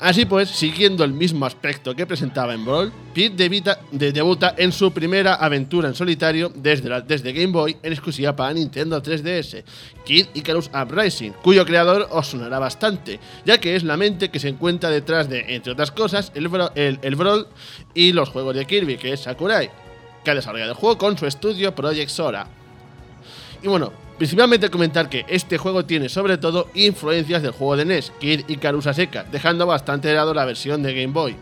[0.00, 4.70] Así pues, siguiendo el mismo aspecto que presentaba en Brawl, Pete debita- de- debuta en
[4.70, 9.64] su primera aventura en solitario desde, Game Boy en exclusiva para Nintendo 3DS,
[10.04, 14.48] Kid Icarus Uprising, cuyo creador os sonará bastante, ya que es la mente que se
[14.48, 16.48] encuentra detrás de, entre otras cosas, el,
[17.02, 17.48] el Brawl
[17.92, 19.68] y los juegos de Kirby, que es Sakurai,
[20.22, 22.46] que ha desarrollado el juego con su estudio Project Sora.
[23.64, 28.12] Y bueno, principalmente comentar que este juego tiene sobre todo influencias del juego de NES,
[28.18, 31.36] Kid Icarus a seca, dejando bastante de lado la versión de Game Boy.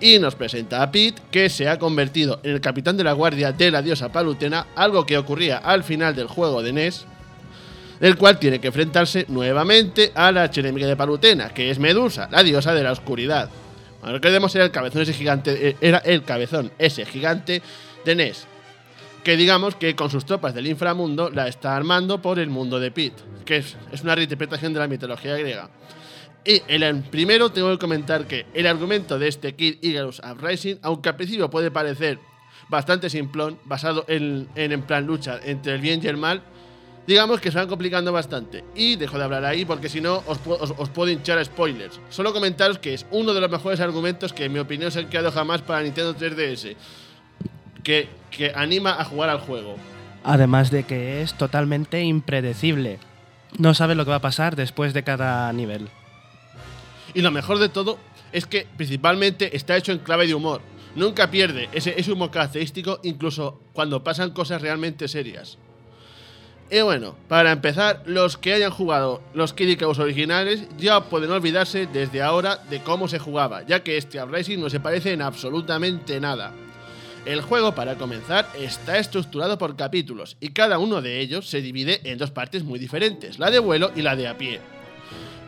[0.00, 3.52] Y nos presenta a Pete, que se ha convertido en el capitán de la guardia
[3.52, 7.04] de la diosa Palutena, algo que ocurría al final del juego de NES,
[8.00, 12.42] del cual tiene que enfrentarse nuevamente a la archienemiga de Palutena, que es Medusa, la
[12.42, 13.48] diosa de la oscuridad.
[14.00, 17.62] Bueno, recordemos era el cabezón ese gigante, eh, era el cabezón ese gigante
[18.04, 18.46] de NES,
[19.24, 22.90] que digamos que con sus tropas del inframundo la está armando por el mundo de
[22.90, 25.70] Pete, que es, es una reinterpretación de la mitología griega.
[26.44, 31.08] Y el primero tengo que comentar que el argumento de este Kid Icarus Uprising, aunque
[31.10, 32.18] al principio puede parecer
[32.68, 36.42] bastante simplón, basado en, en, en plan lucha entre el bien y el mal,
[37.06, 38.64] digamos que se van complicando bastante.
[38.74, 42.00] Y dejo de hablar ahí porque si no os, os- os puedo hinchar spoilers.
[42.10, 45.06] Solo comentaros que es uno de los mejores argumentos que en mi opinión se han
[45.06, 46.74] creado jamás para Nintendo 3DS.
[47.82, 49.76] Que, que anima a jugar al juego.
[50.24, 52.98] Además de que es totalmente impredecible.
[53.58, 55.88] No sabe lo que va a pasar después de cada nivel.
[57.14, 57.98] Y lo mejor de todo
[58.32, 60.62] es que principalmente está hecho en clave de humor.
[60.94, 65.58] Nunca pierde ese, ese humor característico incluso cuando pasan cosas realmente serias.
[66.70, 71.86] Y bueno, para empezar, los que hayan jugado los Kid Icarus originales ya pueden olvidarse
[71.86, 76.18] desde ahora de cómo se jugaba, ya que este Uprising no se parece en absolutamente
[76.18, 76.54] nada.
[77.24, 82.00] El juego, para comenzar, está estructurado por capítulos y cada uno de ellos se divide
[82.04, 84.60] en dos partes muy diferentes, la de vuelo y la de a pie.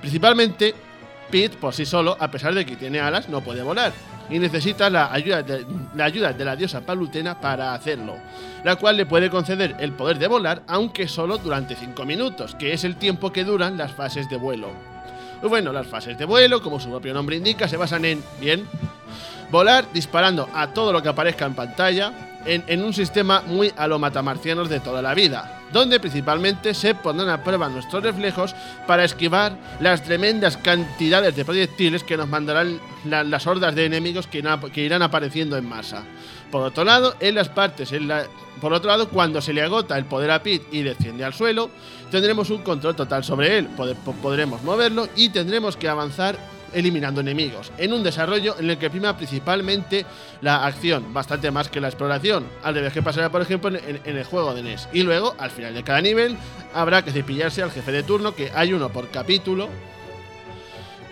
[0.01, 0.75] Principalmente,
[1.31, 3.93] Pete por sí solo, a pesar de que tiene alas, no puede volar
[4.31, 8.17] y necesita la ayuda de la, ayuda de la diosa Palutena para hacerlo,
[8.63, 12.73] la cual le puede conceder el poder de volar, aunque solo durante 5 minutos, que
[12.73, 14.69] es el tiempo que duran las fases de vuelo.
[15.43, 18.67] Bueno, las fases de vuelo, como su propio nombre indica, se basan en, bien,
[19.55, 22.13] volar disparando a todo lo que aparezca en pantalla,
[22.45, 27.29] en, un sistema muy a lo matamarcianos de toda la vida, donde principalmente se pondrán
[27.31, 28.53] a prueba nuestros reflejos
[28.89, 34.27] para esquivar las tremendas cantidades de proyectiles que nos mandarán la- las hordas de enemigos
[34.27, 34.39] que
[34.83, 36.03] irán, apareciendo en masa.
[36.51, 38.25] Por otro lado, en las partes, en la-
[38.61, 41.71] por otro lado, cuando se le agota el poder a Pete y desciende al suelo,
[42.11, 46.37] tendremos un control total sobre él, Pod- po- podremos moverlo y tendremos que avanzar
[46.75, 50.05] eliminando enemigos, en un desarrollo en el que prima principalmente
[50.41, 54.25] la acción, bastante más que la exploración, al revés que pasará por ejemplo en, el
[54.25, 54.89] juego de NES.
[54.93, 56.37] Y luego, al final de cada nivel,
[56.75, 59.69] habrá que cepillarse al jefe de turno, que hay uno por capítulo.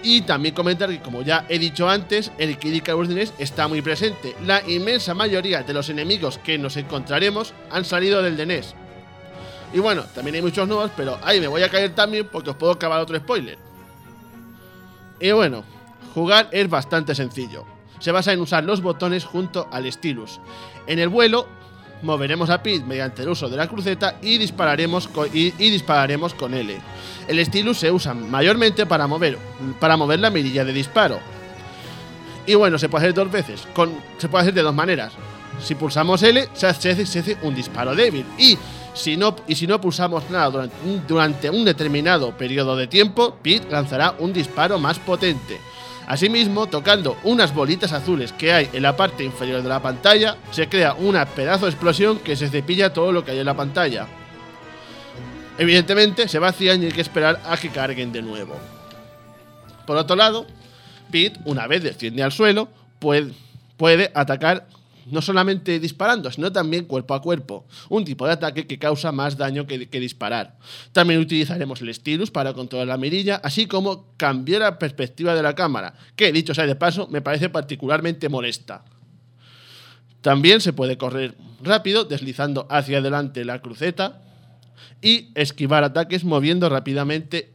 [0.05, 3.83] Y también comentar que, como ya he dicho antes, el Kid Icarus NES está muy
[3.83, 4.35] presente.
[4.45, 8.75] La inmensa mayoría de los enemigos que nos encontraremos han salido del de NES.
[9.73, 12.57] Y bueno, también hay muchos nuevos, pero ahí me voy a caer también porque os
[12.57, 13.59] puedo acabar otro spoiler.
[15.23, 15.63] Y bueno,
[16.15, 17.65] jugar es bastante sencillo.
[18.01, 20.41] Se basa en usar los botones junto al stylus.
[20.89, 21.47] En el vuelo
[22.03, 26.55] moveremos a Pete mediante el uso de la cruceta y dispararemos, con, y, dispararemos con
[26.55, 26.77] L.
[27.29, 29.39] El Stylus se usa mayormente para mover,
[29.79, 31.21] para mover la mirilla de disparo.
[32.45, 33.65] Y bueno, se puede hacer dos veces.
[34.19, 35.13] Se puede hacer de dos maneras.
[35.63, 38.27] Si pulsamos L, se hace, se hace un disparo débil.
[38.37, 38.59] Y
[38.95, 40.51] si no, y si no pulsamos nada
[41.07, 45.59] durante un, determinado periodo de tiempo, Pete lanzará un disparo más potente.
[46.07, 50.69] Asimismo, tocando unas bolitas azules que hay en la parte inferior de la pantalla, se
[50.69, 54.07] crea una pedazo de explosión que se cepilla todo lo que hay en la pantalla.
[55.57, 58.55] Evidentemente, se vacían y hay que esperar a que carguen de nuevo.
[59.87, 60.47] Por otro lado,
[61.11, 64.67] Pete, una vez desciende al suelo, puede atacar
[65.07, 69.37] no solamente disparando, sino también cuerpo a cuerpo, un tipo de ataque que causa más
[69.37, 70.59] daño que, disparar.
[70.93, 75.55] También utilizaremos el stylus para controlar la mirilla, así como cambiar la perspectiva de la
[75.55, 78.85] cámara, que dicho sea de paso, me parece particularmente molesta.
[80.21, 84.23] También se puede correr rápido deslizando hacia adelante la cruceta
[85.01, 87.53] y esquivar ataques moviendo rápidamente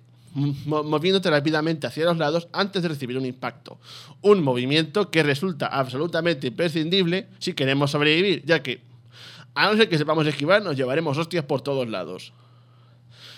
[0.65, 3.79] moviéndote rápidamente hacia los lados antes de recibir un impacto.
[4.21, 8.81] Un movimiento que resulta absolutamente imprescindible si queremos sobrevivir, ya que,
[9.55, 12.33] a no ser que sepamos esquivar, nos llevaremos hostias por todos lados.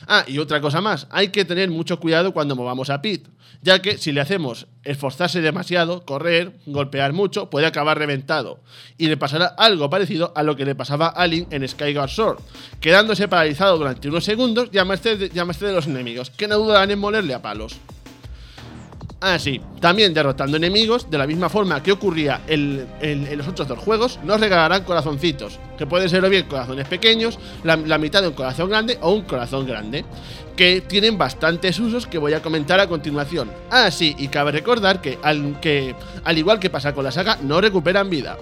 [0.08, 3.30] Ah, y otra cosa más, hay que tener mucho cuidado cuando movamos a Pete,
[3.62, 8.60] ya que si le hacemos esforzarse demasiado, correr, golpear mucho, puede acabar reventado.
[8.98, 12.40] Y le pasará algo parecido a lo que le pasaba a Link en Skyward Sword,
[12.80, 17.00] quedándose paralizado durante unos segundos y a de, de los enemigos, que no dudarán en
[17.00, 17.80] molerle a palos.
[19.22, 19.60] Ah, sí.
[19.82, 22.88] También derrotando enemigos, de la misma forma que ocurría en,
[23.38, 27.98] los otros dos juegos, nos regalarán corazoncitos, que pueden ser o bien corazones pequeños, la,
[27.98, 30.06] mitad de un corazón grande o un corazón grande,
[30.56, 33.52] que tienen bastantes usos que voy a comentar a continuación.
[33.70, 35.18] Ah, sí, y cabe recordar que
[35.62, 38.38] que, al igual que pasa con la saga, no recuperan vida.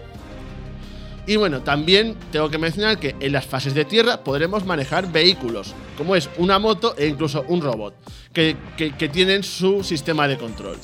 [1.28, 5.76] Y bueno, también tengo que mencionar que en las fases de tierra podremos manejar vehículos,
[5.98, 7.94] como es una moto e incluso un robot,
[8.32, 10.78] que, que- tienen su sistema de control.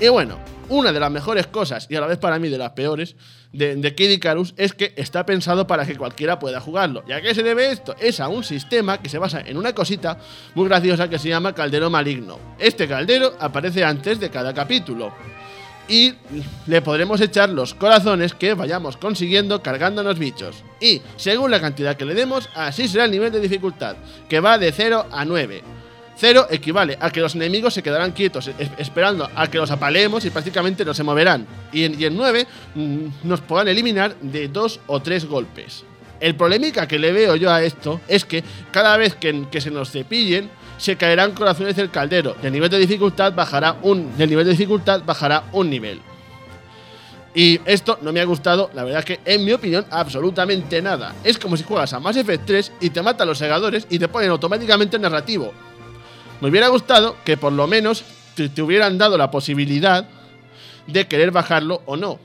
[0.00, 0.38] Y bueno,
[0.70, 3.14] una de las mejores cosas, y a la vez para mí de las peores,
[3.52, 7.04] de, de Kid Icarus es que está pensado para que cualquiera pueda jugarlo.
[7.06, 7.94] ¿Y a qué se debe esto?
[7.98, 10.18] Es a un sistema que se basa en una cosita
[10.54, 12.38] muy graciosa que se llama caldero maligno.
[12.58, 15.14] Este caldero aparece antes de cada capítulo
[15.88, 16.14] y
[16.66, 20.56] le podremos echar los corazones que vayamos consiguiendo cargándonos bichos.
[20.80, 23.96] Y según la cantidad que le demos, así será el nivel de dificultad,
[24.28, 25.62] que va de 0 a 9.
[26.18, 30.24] 0 equivale a que los enemigos se quedarán quietos es- esperando a que los apaleemos
[30.24, 31.46] y prácticamente no se moverán.
[31.72, 35.84] Y en, y en 9 mm, nos podrán eliminar de 2 o 3 golpes.
[36.18, 39.70] El problemica que le veo yo a esto es que cada vez que, que se
[39.70, 40.48] nos cepillen,
[40.78, 42.36] se caerán corazones del caldero.
[42.42, 44.12] Y el nivel de dificultad bajará un.
[44.18, 46.00] el nivel de dificultad bajará un nivel.
[47.34, 51.14] Y esto no me ha gustado, la verdad es que, en mi opinión, absolutamente nada.
[51.22, 54.08] Es como si juegas a Mass Effect 3 y te matan los segadores y te
[54.08, 55.52] ponen automáticamente narrativo.
[56.40, 58.04] Me hubiera gustado que por lo menos
[58.34, 60.08] te hubieran dado la posibilidad
[60.86, 62.18] de querer bajarlo o no.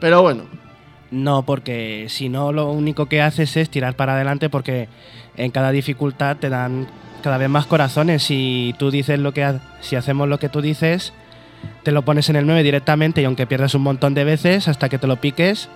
[0.00, 0.44] Pero bueno,
[1.10, 4.88] No, porque si no, lo único que haces es tirar para adelante porque
[5.36, 6.86] en cada dificultad te dan
[7.22, 8.22] cada vez más corazones.
[8.22, 11.12] Si tú dices lo que ha- si hacemos lo que tú dices,
[11.82, 14.88] te lo pones en el 9 directamente y aunque pierdas un montón de veces hasta
[14.88, 15.68] que te lo piques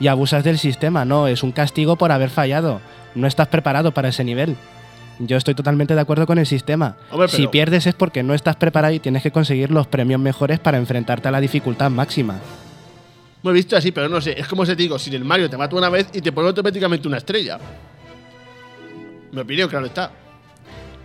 [0.00, 2.80] y abusas del sistema, no, es un castigo por haber fallado.
[3.14, 4.56] No estás preparado para ese nivel.
[5.18, 6.96] Yo estoy totalmente de acuerdo con el sistema.
[7.10, 10.58] Hombre, Si pierdes es porque no estás preparado y tienes que conseguir los premios mejores
[10.58, 12.38] para enfrentarte a la dificultad máxima.
[13.42, 14.38] me he visto así, pero no sé.
[14.38, 16.32] Es como si te digo, si en el Mario te mata una vez y te
[16.32, 17.58] pone automáticamente una estrella.
[19.36, 20.10] Mi opinión, claro está.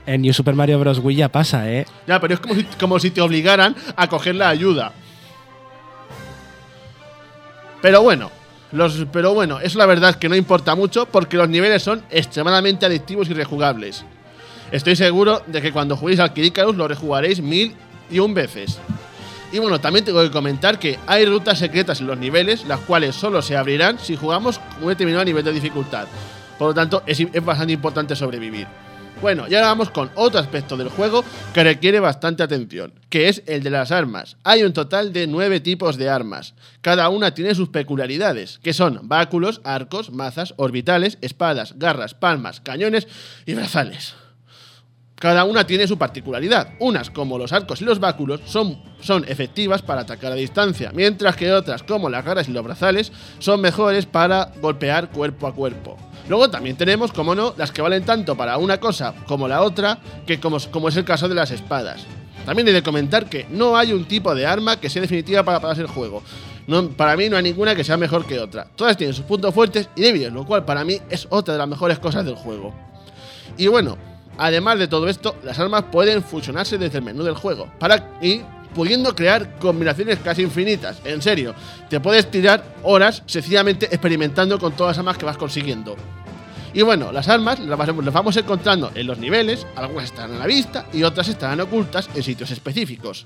[0.05, 0.99] En New Super Mario Bros.
[0.99, 1.85] Wii ya pasa, ¿eh?
[2.07, 4.93] Ya, pero es como si, como si te obligaran a coger la ayuda.
[7.81, 8.31] Pero bueno,
[8.71, 12.03] los, pero bueno, eso la verdad es que no importa mucho porque los niveles son
[12.09, 14.05] extremadamente adictivos y rejugables.
[14.71, 17.75] Estoy seguro de que cuando juguéis al Kid Icarus lo rejugaréis mil
[18.09, 18.79] y un veces.
[19.51, 23.13] Y bueno, también tengo que comentar que hay rutas secretas en los niveles, las cuales
[23.13, 26.07] solo se abrirán si jugamos un determinado nivel de dificultad.
[26.61, 28.67] Por lo tanto, es, bastante importante sobrevivir.
[29.19, 33.41] Bueno, y ahora vamos con otro aspecto del juego que requiere bastante atención, que es
[33.47, 34.37] el de las armas.
[34.43, 36.53] Hay un total de nueve tipos de armas.
[36.81, 43.07] Cada una tiene sus peculiaridades, que son báculos, arcos, mazas, orbitales, espadas, garras, palmas, cañones
[43.47, 44.13] y brazales.
[45.15, 46.75] Cada una tiene su particularidad.
[46.77, 51.35] Unas, como los arcos y los báculos, son, son efectivas para atacar a distancia, mientras
[51.35, 55.97] que otras, como las garras y los brazales, son mejores para golpear cuerpo a cuerpo.
[56.29, 59.99] Luego también tenemos, como no, las que valen tanto para una cosa como la otra,
[60.25, 62.05] que como, como es el caso de las espadas.
[62.45, 65.59] También he de comentar que no hay un tipo de arma que sea definitiva para
[65.59, 66.23] pasar el juego.
[66.67, 68.67] No, para mí no hay ninguna que sea mejor que otra.
[68.75, 71.67] Todas tienen sus puntos fuertes y débiles, lo cual para mí es otra de las
[71.67, 72.73] mejores cosas del juego.
[73.57, 73.97] Y bueno,
[74.37, 78.41] además de todo esto, las armas pueden fusionarse desde el menú del juego para y
[78.73, 81.01] pudiendo crear combinaciones casi infinitas.
[81.05, 81.53] En serio,
[81.89, 85.95] te puedes tirar horas sencillamente experimentando con todas las armas que vas consiguiendo.
[86.73, 90.85] Y bueno, las armas las vamos encontrando en los niveles, algunas están a la vista
[90.93, 93.25] y otras estarán ocultas en sitios específicos.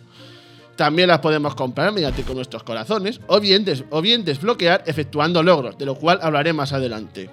[0.76, 5.41] También las podemos comprar mediante con nuestros corazones o bien, des- o bien desbloquear efectuando
[5.43, 7.30] logros, de lo cual hablaré más adelante.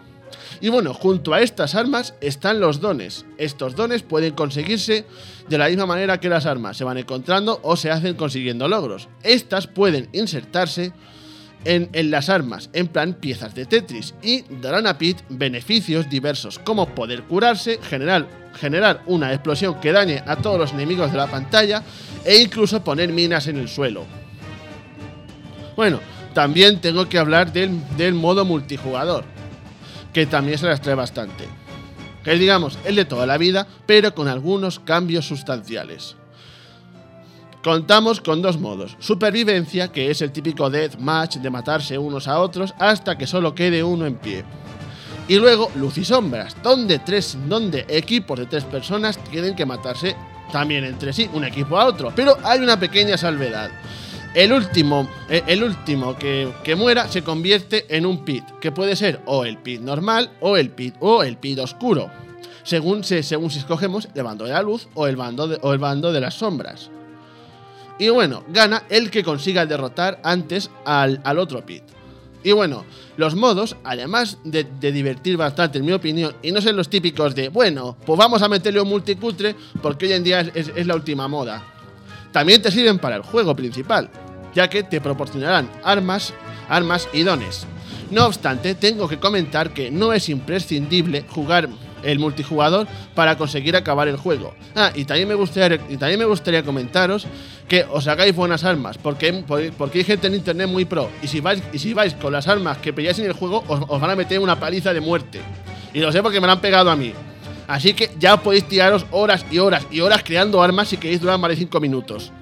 [0.60, 3.24] Y bueno, junto a estas armas están los dones.
[3.38, 5.04] Estos dones pueden conseguirse
[5.48, 9.08] de la misma manera que las armas, se van encontrando o se hacen consiguiendo logros.
[9.22, 10.92] Estas pueden insertarse
[11.64, 16.94] en, las armas, en plan piezas de Tetris, y darán a Pete beneficios diversos, como
[16.94, 21.82] poder curarse, generar, generar una explosión que dañe a todos los enemigos de la pantalla,
[22.24, 24.04] e incluso poner minas en el suelo.
[25.76, 26.00] Bueno,
[26.34, 29.24] también tengo que hablar del modo multijugador,
[30.12, 31.48] que también se las trae bastante.
[32.22, 36.16] Que digamos, el de toda la vida, pero con algunos cambios sustanciales.
[37.62, 38.96] Contamos con dos modos.
[38.98, 43.84] Supervivencia, que es el típico deathmatch de matarse unos a otros hasta que solo quede
[43.84, 44.44] uno en pie.
[45.28, 50.16] Y luego luz y sombras, donde, tres, donde equipos de tres personas tienen que matarse
[50.50, 52.12] también entre sí, un equipo a otro.
[52.14, 53.70] Pero hay una pequeña salvedad.
[54.34, 58.96] El último, eh, el último que, que muera se convierte en un pit, que puede
[58.96, 62.10] ser o el pit normal o el pit, o el pit oscuro,
[62.62, 65.74] según, se, según si escogemos el bando de la luz o el bando de, o
[65.74, 66.90] el bando de las sombras.
[67.98, 71.82] Y bueno, gana el que consiga derrotar antes al, al otro pit.
[72.42, 72.86] Y bueno,
[73.18, 77.50] los modos, además de, divertir bastante, en mi opinión, y no ser los típicos de,
[77.50, 81.62] bueno, pues vamos a meterle un multicutre porque hoy en día es la última moda.
[82.32, 84.10] También te sirven para el juego principal,
[84.54, 86.32] ya que te proporcionarán armas,
[86.68, 87.66] armas y dones.
[88.10, 91.68] No obstante, tengo que comentar que no es imprescindible jugar
[92.02, 94.54] el multijugador para conseguir acabar el juego.
[94.74, 97.26] Ah, y también me gustaría, y también me gustaría comentaros
[97.68, 99.44] que os hagáis buenas armas, porque,
[99.78, 102.48] porque hay gente en internet muy pro, y si vais, y si vais con las
[102.48, 105.40] armas que pilláis en el juego, os, os van a meter una paliza de muerte.
[105.94, 107.12] Y lo sé porque me la han pegado a mí.
[107.66, 111.38] Así que ya podéis tiraros horas y horas y horas creando armas si queréis durar
[111.38, 112.32] más de 5 minutos.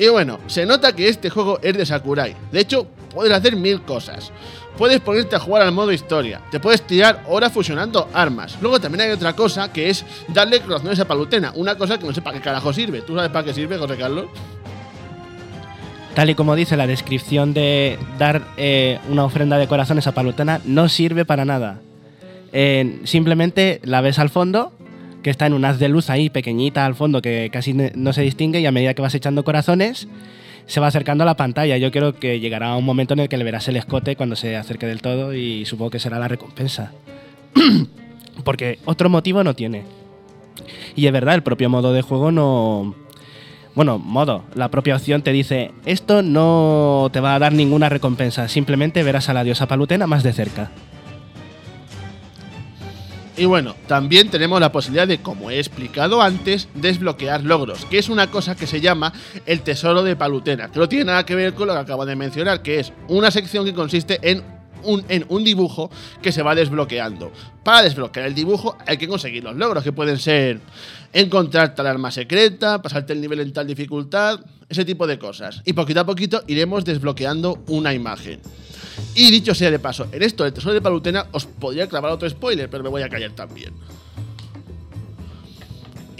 [0.00, 2.34] Y bueno, se nota que este juego es de Sakurai.
[2.50, 4.32] De hecho, puedes hacer mil cosas.
[4.78, 6.40] Puedes ponerte a jugar al modo historia.
[6.50, 8.56] Te puedes tirar horas fusionando armas.
[8.62, 11.52] Luego también hay otra cosa que es darle corazones a Palutena.
[11.54, 13.02] Una cosa que no sé para qué carajo sirve.
[13.02, 14.24] ¿Tú sabes para qué sirve, José Carlos?
[16.14, 20.62] Tal y como dice la descripción de dar eh, una ofrenda de corazones a Palutena,
[20.64, 21.78] no sirve para nada.
[23.04, 24.72] Simplemente la ves al fondo,
[25.22, 28.22] que está en un haz de luz ahí pequeñita al fondo que casi no se
[28.22, 30.08] distingue y a medida que vas echando corazones
[30.66, 31.76] se va acercando a la pantalla.
[31.78, 34.56] Yo creo que llegará un momento en el que le verás el escote cuando se
[34.56, 36.92] acerque del todo y supongo que será la recompensa.
[38.44, 39.82] Porque otro motivo no tiene.
[40.94, 42.94] Y es verdad, el propio modo de juego no...
[43.74, 48.48] Bueno, modo, la propia opción te dice, esto no te va a dar ninguna recompensa,
[48.48, 50.70] simplemente verás a la diosa Palutena más de cerca.
[53.40, 58.10] Y bueno, también tenemos la posibilidad de, como he explicado antes, desbloquear logros, que es
[58.10, 59.14] una cosa que se llama
[59.46, 62.16] el tesoro de Palutena, que no tiene nada que ver con lo que acabo de
[62.16, 64.44] mencionar, que es una sección que consiste en
[64.84, 67.32] un, en un dibujo que se va desbloqueando.
[67.64, 70.60] Para desbloquear el dibujo hay que conseguir los logros, que pueden ser
[71.14, 75.62] encontrar tal arma secreta, pasarte el nivel en tal dificultad, ese tipo de cosas.
[75.64, 78.38] Y poquito a poquito iremos desbloqueando una imagen.
[79.14, 82.28] Y dicho sea de paso, en esto del tesoro de Palutena os podría clavar otro
[82.28, 83.74] spoiler, pero me voy a callar también.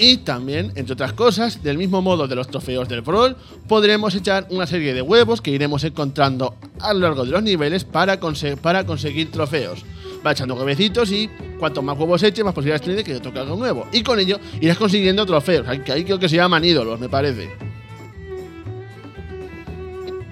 [0.03, 3.37] Y también, entre otras cosas, del mismo modo de los trofeos del Brawl,
[3.69, 7.85] podremos echar una serie de huevos que iremos encontrando a lo largo de los niveles
[7.85, 8.19] para,
[8.63, 9.85] para conseguir trofeos.
[10.27, 11.29] Va echando huevecitos y
[11.59, 13.87] cuanto más huevos eche, más posibilidades tiene de que te toque algo nuevo.
[13.93, 17.51] Y con ello irás consiguiendo trofeos, que ahí creo que se llaman ídolos, me parece.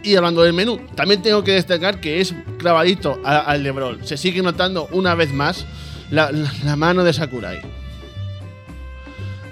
[0.08, 4.06] Y hablando del menú, también tengo que destacar que es clavadito al de Brawl.
[4.06, 5.66] Se sigue notando una vez más
[6.10, 6.32] la,
[6.78, 7.60] mano de Sakurai.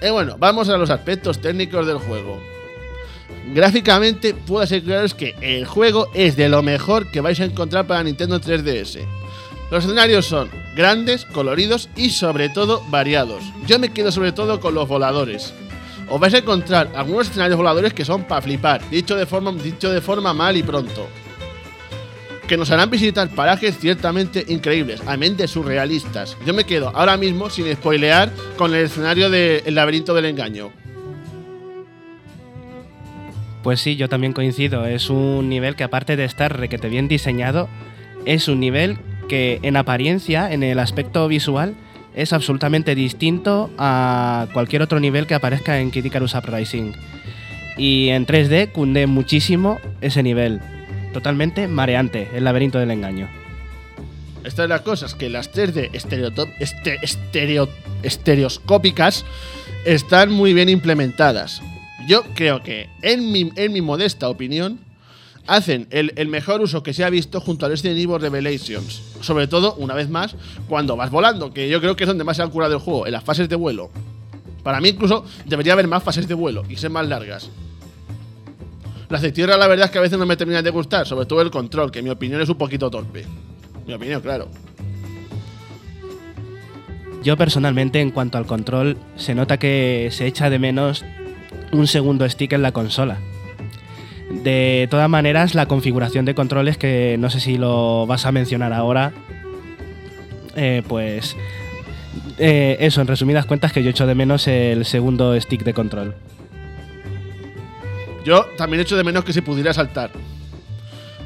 [0.00, 2.40] Y bueno, vamos a los aspectos técnicos del juego.
[3.52, 8.02] Gráficamente, puedo aseguraros que el juego es de lo mejor que vais a encontrar para
[8.02, 9.00] Nintendo 3DS.
[9.70, 13.44] Los escenarios son grandes, coloridos y sobre todo variados.
[13.66, 15.52] Yo me quedo sobre todo con los voladores.
[16.09, 19.90] Os vais a encontrar algunos escenarios voladores que son para flipar, dicho de, forma, dicho
[19.90, 21.09] de forma mal y pronto.
[22.46, 26.36] Que nos harán visitar parajes ciertamente increíbles, a mente surrealistas.
[26.46, 30.70] Yo me quedo ahora mismo sin spoilear con el escenario del laberinto del engaño.
[33.64, 34.86] Pues sí, yo también coincido.
[34.86, 37.68] Es un nivel que aparte de estar requete bien diseñado,
[38.24, 38.98] es un nivel
[39.28, 41.74] que en apariencia, en el aspecto visual,
[42.16, 46.92] es absolutamente distinto a cualquier otro nivel que aparezca en Kid Icarus Uprising.
[47.76, 50.60] Y en 3D cunde muchísimo ese nivel.
[51.12, 53.28] Totalmente mareante, el laberinto del engaño.
[54.44, 57.68] Esta es la cosa, es que las 3D estereotop- este- estereo-
[58.02, 59.24] estereoscópicas
[59.84, 61.60] están muy bien implementadas.
[62.08, 64.78] Yo creo que, en mi, en mi modesta opinión,
[65.47, 69.03] hacen el, mejor uso que se ha visto junto al Resident Evil Revelations.
[69.20, 70.36] Sobre todo, una vez más,
[70.68, 73.07] cuando vas volando, que yo creo que es donde más se ha curado el juego,
[73.07, 73.90] en las fases de vuelo.
[74.62, 77.51] Para mí, incluso, debería haber más fases de vuelo y ser más largas.
[79.09, 81.26] Las de tierra, la verdad es que a veces no me terminan de gustar, sobre
[81.26, 83.24] todo el control, que en mi opinión es un poquito torpe.
[83.86, 84.49] Mi opinión, claro.
[87.22, 91.05] Yo personalmente, en cuanto al control, se nota que se echa de menos
[91.72, 93.18] un segundo stick en la consola.
[94.31, 98.72] De todas maneras, la configuración de controles, que no sé si lo vas a mencionar
[98.72, 99.12] ahora,
[100.57, 101.37] eh, pues
[102.39, 106.14] eh, eso, en resumidas cuentas, que yo echo de menos el segundo stick de control.
[108.24, 110.11] Yo también echo de menos que se pudiera saltar.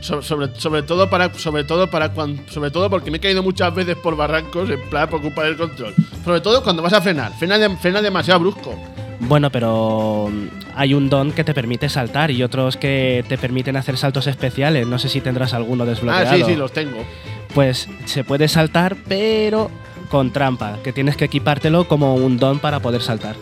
[0.01, 3.75] So- Sobre, todo para sobre todo para cuan- sobre todo porque me he caído muchas
[3.75, 5.95] veces por barrancos en plan por culpa del control.
[6.25, 8.75] Sobre todo cuando vas a frenar, frena demasiado brusco.
[9.21, 10.47] Bueno, pero mm,
[10.77, 14.87] hay un don que te permite saltar y otros que te permiten hacer saltos especiales.
[14.87, 16.27] No sé si tendrás alguno desbloqueado.
[16.31, 17.05] Ah, sí, sí, los tengo.
[17.55, 19.71] Pues se puede saltar, pero
[20.11, 23.37] con trampa, que tienes que equipártelo como un don para poder saltar.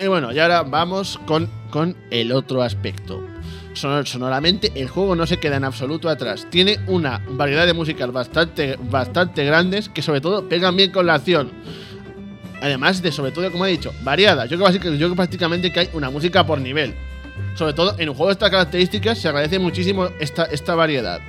[0.00, 3.20] Y bueno, y ahora vamos con, con el otro aspecto.
[3.74, 6.46] Sonor- sonoramente, el juego no se queda en absoluto atrás.
[6.50, 11.14] Tiene una variedad de músicas bastante, bastante grandes que sobre todo pegan bien con la
[11.14, 11.50] acción.
[12.60, 14.46] Además de, sobre todo, como he dicho, variada.
[14.46, 16.94] Yo creo, creo prácticamente que hay una música por nivel.
[17.54, 21.20] Sobre todo en un juego de estas características se agradece muchísimo esta, esta variedad.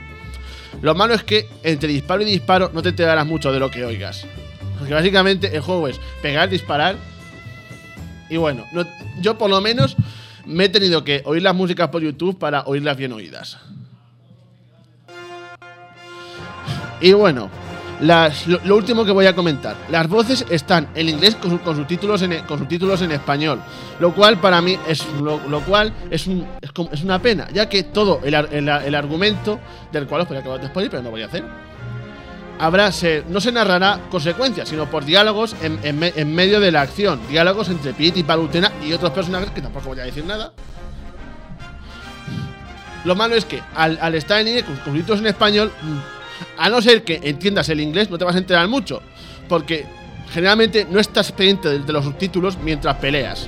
[0.82, 3.86] Lo malo es que entre disparo y disparo no te enterarás mucho de lo que
[3.86, 4.26] oigas.
[4.78, 6.96] Porque básicamente el juego es pegar, disparar
[8.30, 8.86] y bueno, no-
[9.20, 9.98] yo por lo menos
[10.46, 13.58] me he tenido que oír las músicas por YouTube para oírlas bien oídas.
[17.02, 17.50] Y bueno,
[18.02, 19.76] las- lo, último que voy a comentar.
[19.89, 22.34] Las voces están en inglés con, con subtítulos en,
[23.02, 23.60] en español.
[24.00, 28.22] Lo cual para mí es, lo, cual es, un- es, una pena, ya que todo
[28.24, 29.60] el, el, argumento,
[29.91, 31.43] del cual os podría acabar de spoiler, pero no voy a hacer,
[32.60, 32.91] habrá
[33.30, 37.20] no se narrará consecuencias, sino por diálogos en, en me- en medio de la acción.
[37.30, 40.52] Diálogos entre Pete y Palutena y otros personajes que tampoco voy a decir nada.
[43.06, 45.72] Lo malo es que al, al estar en inglés con subtítulos en español,
[46.58, 49.02] a no ser que entiendas el inglés, no te vas a enterar mucho.
[49.48, 49.86] Porque
[50.32, 53.48] generalmente no estás pendiente de, los subtítulos mientras peleas.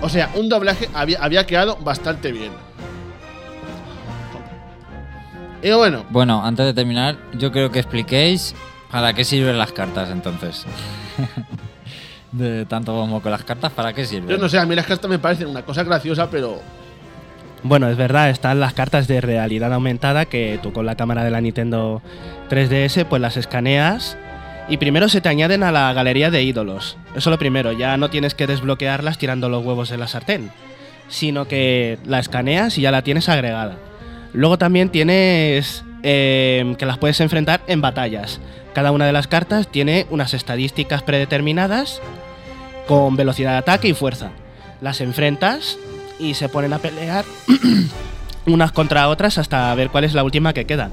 [0.00, 2.52] O sea, un doblaje había, había quedado bastante bien.
[5.62, 8.54] Y bueno, Bueno, antes de terminar, yo creo que expliquéis
[8.90, 10.64] para qué sirven las cartas entonces.
[12.32, 14.28] de tanto como con las cartas, ¿para qué sirven?
[14.28, 16.60] yo no sé, a mí las cartas me parecen una cosa graciosa, pero
[17.62, 21.30] Bueno, es verdad, están las cartas de realidad aumentada que tú con la cámara de
[21.30, 22.02] la Nintendo
[22.50, 24.16] 3DS pues las escaneas
[24.68, 26.96] y primero se te añaden a la galería de ídolos.
[27.16, 30.50] Eso lo primero, ya no tienes que desbloquearlas tirando los huevos en la sartén,
[31.08, 33.76] sino que la escaneas y ya la tienes agregada.
[34.32, 38.40] Luego también tienes eh, que las puedes enfrentar en batallas.
[38.72, 42.00] Cada una de las cartas tiene unas estadísticas predeterminadas
[42.86, 44.30] con velocidad de ataque y fuerza.
[44.80, 45.76] Las enfrentas
[46.18, 47.24] y se ponen a pelear
[48.46, 50.90] unas contra otras hasta ver cuál es la última que queda.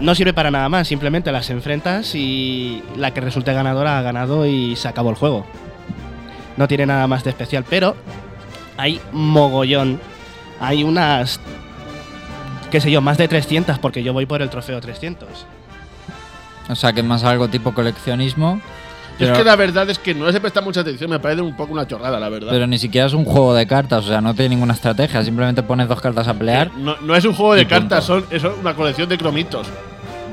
[0.00, 4.46] No sirve para nada más, simplemente las enfrentas y la que resulte ganadora ha ganado
[4.46, 5.44] y se acabó el juego.
[6.56, 7.96] No tiene nada más de especial, pero
[8.76, 10.00] hay mogollón.
[10.58, 11.38] Hay unas,
[12.70, 15.28] qué sé yo, más de 300 porque yo voy por el trofeo 300.
[16.68, 18.60] O sea, que es más algo tipo coleccionismo.
[19.20, 21.40] Pero, es que la verdad es que no les he prestado mucha atención, me parece
[21.42, 22.48] un poco una chorrada, la verdad.
[22.50, 25.22] pero ni siquiera es un juego de cartas, o sea, no tiene ninguna estrategia.
[25.22, 26.70] Simplemente pones dos cartas a pelear.
[26.76, 29.66] no, no es un juego de cartas, son, es una colección de cromitos.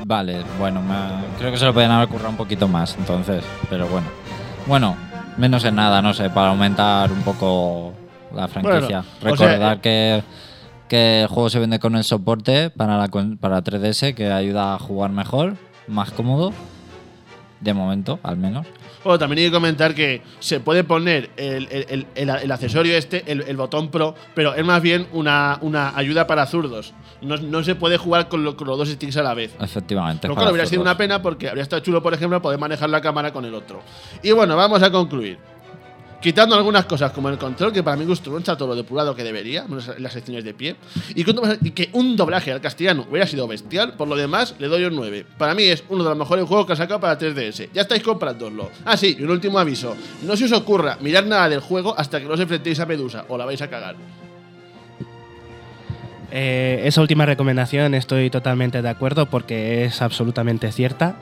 [0.04, 3.44] Vale, bueno, me- creo que se lo podían haber currado un poquito más, entonces.
[3.68, 4.06] Pero bueno.
[4.66, 4.96] Bueno,
[5.36, 7.92] menos en nada, no sé, para aumentar un poco
[8.34, 9.04] la franquicia.
[9.20, 10.22] Bueno, o sea, Recordar eh, que,
[10.88, 13.08] que el juego se vende con el soporte para la
[13.40, 16.52] para 3DS, que ayuda a jugar mejor, más cómodo.
[17.60, 18.66] De momento, al menos.
[19.02, 22.96] Bueno, también hay que comentar que se puede poner el, el- el- el- el accesorio
[22.96, 26.94] este, el, botón Pro, pero es más bien una, una ayuda para zurdos.
[27.20, 29.54] No, no se puede jugar con, lo- con los dos sticks a la vez.
[29.60, 30.28] Efectivamente.
[30.28, 30.92] Lo cual hubiera sido zurdos.
[30.92, 33.80] una pena porque habría estado chulo, por ejemplo, poder manejar la cámara con el otro.
[34.22, 35.38] Y bueno, vamos a concluir.
[36.20, 39.14] Quitando algunas cosas como el control, que para mi gusto no está todo lo depurado
[39.14, 40.76] que debería, menos en las secciones de pie,
[41.14, 44.96] y que, un- doblaje al castellano hubiera sido bestial, por lo demás le doy un
[44.96, 45.24] 9.
[45.38, 47.68] Para mí es uno de los mejores juegos que ha sacado para 3DS.
[47.72, 48.70] Ya estáis comprándolo.
[48.84, 49.96] Ah, sí, y un último aviso.
[50.22, 53.24] No se os ocurra mirar nada del juego hasta que no os enfrentéis a Medusa,
[53.28, 53.94] o la vais a cagar.
[56.30, 61.16] Eh, esa última recomendación estoy totalmente de acuerdo porque es absolutamente cierta.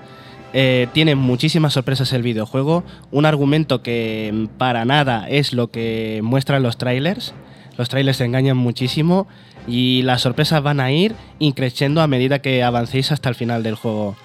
[0.52, 6.62] Eh, tiene muchísimas sorpresas el videojuego, un argumento que para nada es lo que muestran
[6.62, 7.34] los trailers.
[7.76, 9.26] Los trailers engañan muchísimo
[9.66, 13.74] y las sorpresas van a ir increciendo a medida que avancéis hasta el final del
[13.74, 14.16] juego.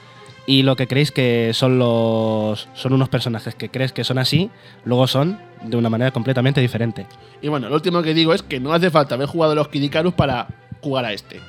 [0.47, 4.49] Y lo que creéis que son los son unos personajes que crees que son así,
[4.85, 7.05] luego son de una manera completamente diferente.
[7.41, 9.83] Y bueno, lo último que digo es que no hace falta haber jugado los Kid
[9.83, 10.47] Icarus para
[10.81, 11.39] jugar a este.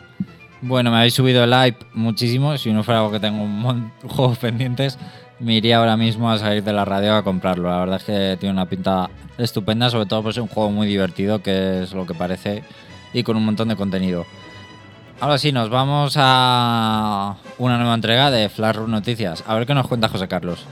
[0.65, 2.57] Bueno, me habéis subido el hype muchísimo.
[2.57, 4.97] Si no fuera algo que tengo un juegos pendientes,
[5.41, 7.69] me iría ahora mismo a salir de la radio a comprarlo.
[7.69, 10.87] La verdad es que tiene una pinta estupenda, sobre todo pues es un juego muy
[10.87, 12.63] divertido, que es lo que parece,
[13.13, 14.25] y con un montón de contenido.
[15.19, 19.43] Ahora sí, nos vamos a una nueva entrega de Flash Room Noticias.
[19.47, 20.65] A ver qué nos cuenta José Carlos.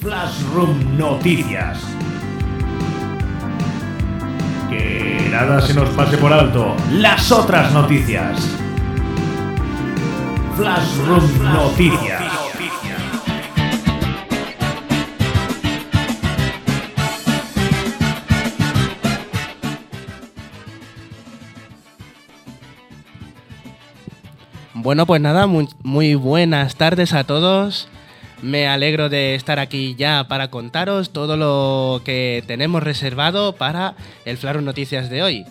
[0.00, 2.03] Flashroom Noticias.
[5.18, 6.76] Que nada se nos pase por alto.
[6.90, 8.48] Las otras noticias.
[10.56, 12.22] Flashroom Noticias.
[24.74, 27.88] Bueno, pues nada, muy buenas tardes a todos.
[28.44, 33.94] Me alegro de estar aquí ya para contaros todo lo que tenemos reservado para
[34.26, 35.46] el Flaro Noticias de hoy.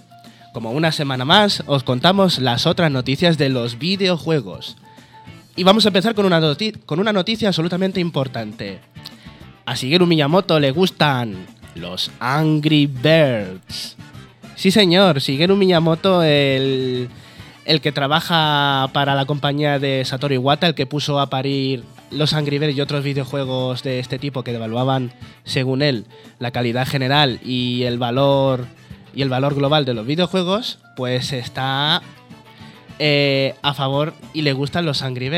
[0.54, 4.78] Como una semana más, os contamos las otras noticias de los videojuegos.
[5.56, 8.80] Y vamos a empezar con una, noticia absolutamente importante.
[9.66, 13.98] A Shigeru Miyamoto le gustan los Angry Birds.
[14.56, 17.10] Sí, señor, Shigeru Miyamoto, el,
[17.66, 21.84] el que trabaja para la compañía de Satoru Iwata, el que puso a parir
[22.14, 25.12] los Angry y otros videojuegos de este tipo que devaluaban,
[25.44, 26.06] según él,
[26.40, 28.66] la calidad general y el valor
[29.16, 32.02] y el valor global de los videojuegos, pues está
[33.00, 35.32] eh, a favor y le gustan los Angry.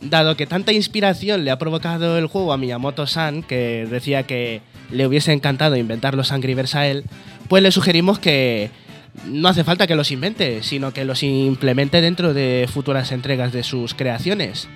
[0.00, 5.06] Dado que tanta inspiración le ha provocado el juego a Miyamoto-san, que decía que le
[5.06, 7.04] hubiese encantado inventar los Angry a él,
[7.48, 8.70] pues le sugerimos que
[9.24, 13.62] no hace falta que los invente, sino que los implemente dentro de futuras entregas de
[13.62, 14.68] sus creaciones.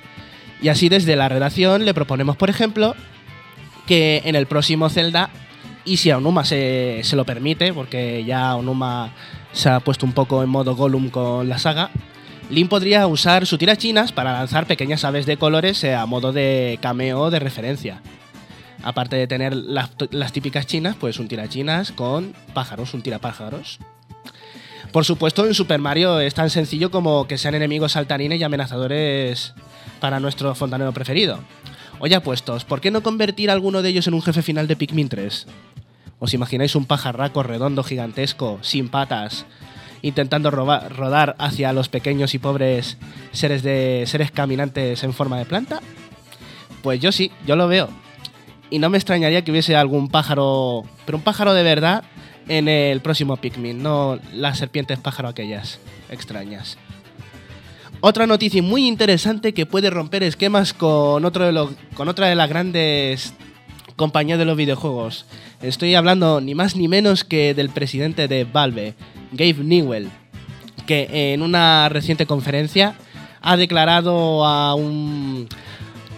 [0.63, 2.95] Y así desde la redacción le proponemos, por ejemplo,
[3.87, 5.31] que en el próximo Zelda,
[5.85, 9.13] y si a Onuma se, se lo permite, porque ya Onuma
[9.53, 11.91] se ha puesto un poco en modo Gollum con la saga,
[12.51, 17.31] Link podría usar su tirachinas para lanzar pequeñas aves de colores a modo de cameo
[17.31, 18.03] de referencia.
[18.83, 23.79] Aparte de tener las, las típicas chinas, pues un tirachinas con pájaros, un tirapájaros.
[24.91, 29.55] Por supuesto, en Super Mario es tan sencillo como que sean enemigos saltarines y amenazadores
[30.01, 31.39] para nuestro fontanero preferido.
[31.99, 34.77] Oye, apuestos, ¿por qué no convertir a alguno de ellos en un jefe final de
[34.77, 35.47] Pikmin 3?
[36.19, 39.47] ¿Os imagináis un pajarraco redondo gigantesco, sin patas,
[40.03, 42.97] intentando rodar hacia los pequeños y pobres
[43.33, 45.81] seres de seres caminantes en forma de planta?
[46.83, 47.89] Pues yo sí, yo lo veo.
[48.71, 52.05] Y no me extrañaría que hubiese algún pájaro, pero un pájaro de verdad
[52.49, 55.81] en el próximo Pikmin, no las serpientes pájaro aquellas
[56.11, 56.79] extrañas.
[58.03, 62.35] Otra noticia muy interesante que puede romper esquemas con, otro de los- con otra de
[62.35, 63.35] las grandes
[63.97, 65.27] compañías de los videojuegos.
[65.61, 68.95] Estoy hablando ni más ni menos que del presidente de Valve,
[69.33, 70.09] Gabe Newell,
[70.87, 72.95] que en una reciente conferencia
[73.43, 75.47] ha declarado a un,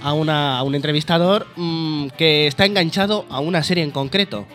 [0.02, 0.12] a,
[0.62, 4.46] un entrevistador mm, que está enganchado a una serie en concreto.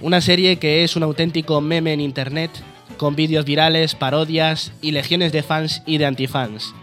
[0.00, 2.52] Una serie que es un auténtico meme en internet,
[2.98, 6.74] con vídeos virales, parodias y legiones de fans y de antifans.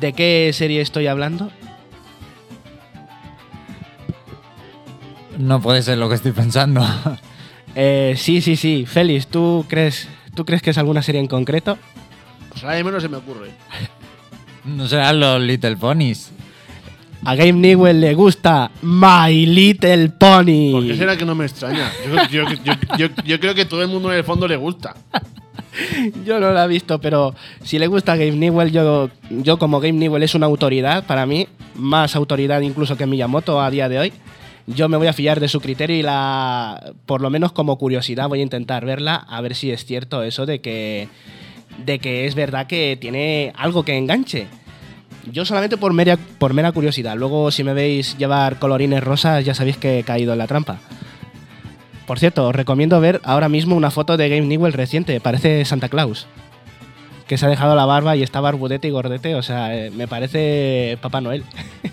[0.00, 1.50] ¿De qué serie estoy hablando?
[5.38, 6.84] No puede ser lo que estoy pensando.
[7.76, 8.84] Eh, sí, sí, sí.
[8.84, 11.78] Félix, ¿tú crees, ¿tú crees que es alguna serie en concreto?
[12.48, 13.50] Pues ahora mismo no se me ocurre.
[14.64, 16.32] no serán los Little Ponies.
[17.24, 20.72] A Game Newell le gusta My Little Pony.
[20.72, 21.92] ¿Por qué será que no me extraña?
[22.28, 24.96] Yo, yo- yo- yo- yo creo que todo el mundo en el fondo le gusta.
[26.24, 29.98] Yo no la he visto, pero si le gusta Game Newell, yo, yo como Game
[29.98, 34.12] Newell es una autoridad para mí, más autoridad incluso que Miyamoto a día de hoy,
[34.66, 38.28] yo me voy a fiar de su criterio y la, por lo menos como curiosidad
[38.28, 41.08] voy a intentar verla a ver si es cierto eso de que,
[41.84, 44.46] de que es verdad que tiene algo que enganche.
[45.30, 47.16] Yo solamente por mera, por mera curiosidad.
[47.16, 50.78] Luego, si me veis llevar colorines rosas, ya sabéis que he caído en la trampa.
[52.10, 55.20] Por cierto, os recomiendo ver ahora mismo una foto de Game Newell reciente.
[55.20, 56.26] Parece Santa Claus.
[57.28, 59.36] Que se ha dejado la barba y está barbudete y gordete.
[59.36, 61.44] O sea, eh, me parece Papá Noel.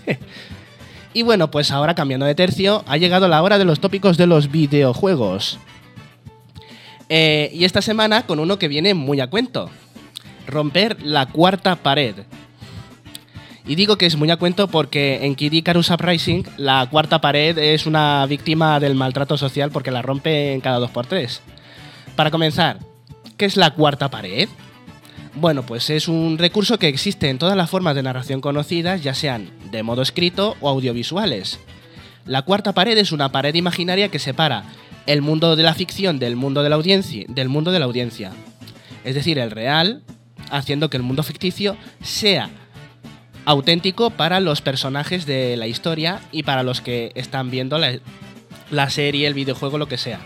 [1.14, 4.26] y bueno, pues ahora cambiando de tercio, ha llegado la hora de los tópicos de
[4.26, 5.60] los videojuegos.
[7.08, 9.70] Eh, y esta semana con uno que viene muy a cuento.
[10.48, 12.16] Romper la cuarta pared.
[13.68, 17.58] Y digo que es muy a cuento porque en Kid Icarus Uprising la cuarta pared
[17.58, 21.40] es una víctima del maltrato social porque la rompe en cada 2x3.
[22.16, 22.78] Para comenzar,
[23.36, 24.48] ¿qué es la cuarta pared?
[25.34, 29.12] Bueno, pues es un recurso que existe en todas las formas de narración conocidas, ya
[29.12, 31.60] sean de modo escrito o audiovisuales.
[32.24, 34.64] La cuarta pared es una pared imaginaria que separa
[35.04, 38.32] el mundo de la ficción del mundo de la audiencia, del mundo de la audiencia.
[39.04, 40.02] Es decir, el real,
[40.50, 42.48] haciendo que el mundo ficticio sea
[43.48, 49.26] auténtico para los personajes de la historia y para los que están viendo la, serie,
[49.26, 50.20] el videojuego, lo que sea.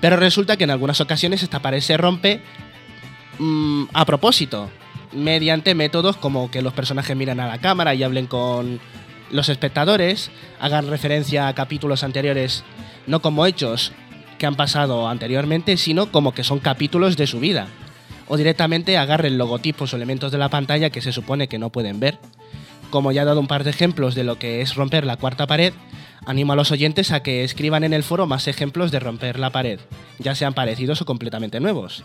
[0.00, 2.40] Pero resulta que en algunas ocasiones esta pared se rompe
[3.40, 4.70] mm, a propósito,
[5.10, 8.78] mediante métodos como que los personajes miran a la cámara y hablen con
[9.32, 10.30] los espectadores,
[10.60, 12.62] hagan referencia a capítulos anteriores
[13.08, 13.90] no como hechos
[14.38, 17.66] que han pasado anteriormente, sino como que son capítulos de su vida.
[18.28, 22.00] O directamente agarren logotipos o elementos de la pantalla que se supone que no pueden
[22.00, 22.18] ver.
[22.90, 25.46] Como ya he dado un par de ejemplos de lo que es romper la cuarta
[25.46, 25.72] pared,
[26.26, 29.50] animo a los oyentes a que escriban en el foro más ejemplos de romper la
[29.50, 29.80] pared,
[30.18, 32.04] ya sean parecidos o completamente nuevos.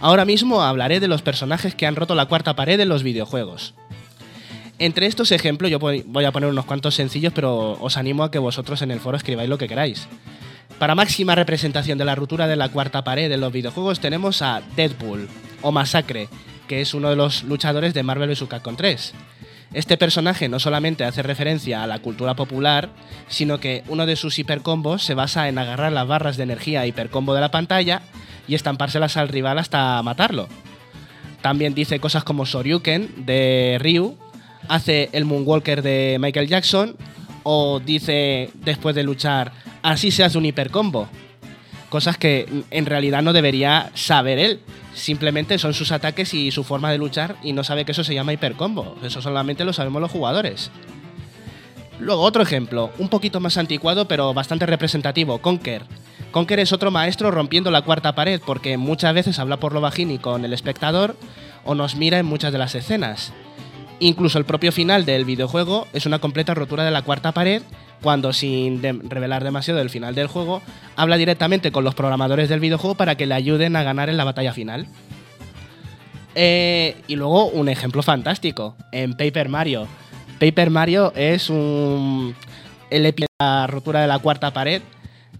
[0.00, 3.74] Ahora mismo hablaré de los personajes que han roto la cuarta pared en los videojuegos.
[4.78, 8.38] Entre estos ejemplos yo voy a poner unos cuantos sencillos, pero os animo a que
[8.38, 10.08] vosotros en el foro escribáis lo que queráis.
[10.78, 14.60] Para máxima representación de la ruptura de la cuarta pared en los videojuegos tenemos a
[14.76, 15.28] Deadpool,
[15.62, 16.28] o Masacre,
[16.68, 18.44] que es uno de los luchadores de Marvel vs.
[18.48, 19.14] Capcom 3.
[19.72, 22.90] Este personaje no solamente hace referencia a la cultura popular,
[23.28, 27.34] sino que uno de sus hipercombos se basa en agarrar las barras de energía hipercombo
[27.34, 28.02] de la pantalla
[28.46, 30.48] y estampárselas al rival hasta matarlo.
[31.40, 34.16] También dice cosas como Soryuken de Ryu,
[34.68, 36.96] hace el Moonwalker de Michael Jackson
[37.42, 39.52] o dice después de luchar
[39.84, 41.06] así se hace un hipercombo.
[41.90, 44.60] Cosas que en realidad no debería saber él.
[44.94, 48.14] Simplemente son sus ataques y su forma de luchar y no sabe que eso se
[48.14, 48.96] llama hipercombo.
[49.04, 50.72] Eso solamente lo sabemos los jugadores.
[52.00, 55.82] Luego otro ejemplo, un poquito más anticuado pero bastante representativo, Conker.
[56.32, 60.10] Conker es otro maestro rompiendo la cuarta pared porque muchas veces habla por lo bajín
[60.10, 61.14] y con el espectador
[61.64, 63.32] o nos mira en muchas de las escenas.
[64.00, 67.62] Incluso el propio final del videojuego es una completa rotura de la cuarta pared
[68.04, 70.62] cuando sin de- revelar demasiado el final del juego,
[70.94, 74.24] habla directamente con los programadores del videojuego para que le ayuden a ganar en la
[74.24, 74.86] batalla final.
[76.34, 79.88] Eh, y luego un ejemplo fantástico, en Paper Mario.
[80.38, 82.34] Paper Mario es un...
[82.90, 84.82] el epi- la rotura de la cuarta pared,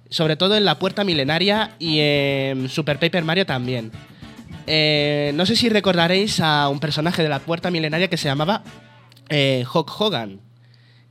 [0.09, 3.93] sobre todo en la puerta milenaria y en Super Paper Mario también.
[4.67, 8.63] Eh, no sé si recordaréis a un personaje de la puerta milenaria que se llamaba
[9.29, 10.41] eh, Hogan,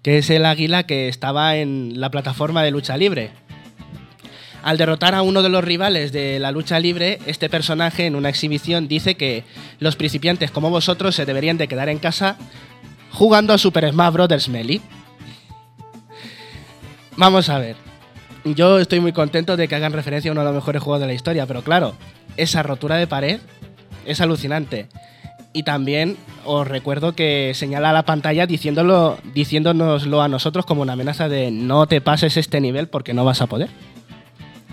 [0.03, 3.31] que es el águila que estaba en la plataforma de lucha libre.
[4.61, 8.29] Al derrotar a uno de los rivales de la lucha libre, este personaje en una
[8.29, 9.43] exhibición dice que
[9.79, 12.37] los principiantes como vosotros se deberían de quedar en casa
[13.11, 14.49] jugando a Super Smash Bros.
[14.49, 14.81] Melee.
[17.17, 17.75] Vamos a ver.
[18.43, 21.07] Yo estoy muy contento de que hagan referencia a uno de los mejores juegos de
[21.07, 21.95] la historia, pero claro,
[22.35, 23.39] esa rotura de pared
[24.05, 24.89] es alucinante.
[25.53, 30.93] Y también os recuerdo que señala a la pantalla diciéndolo, diciéndonoslo a nosotros como una
[30.93, 33.69] amenaza de no te pases este nivel porque no vas a poder.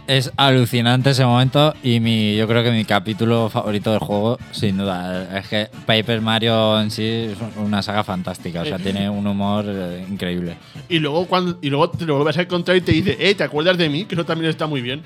[0.06, 4.78] Es alucinante ese momento y mi, yo creo que mi capítulo favorito del juego, sin
[4.78, 9.24] duda, es que Paper Mario en sí es una saga fantástica, o sea, tiene un
[9.26, 10.56] humor eh, increíble.
[10.88, 13.44] Y luego, cuando, y luego te lo vuelves a encontrar y te dice, eh, ¿te
[13.44, 14.04] acuerdas de mí?
[14.06, 15.02] Que eso también está muy bien.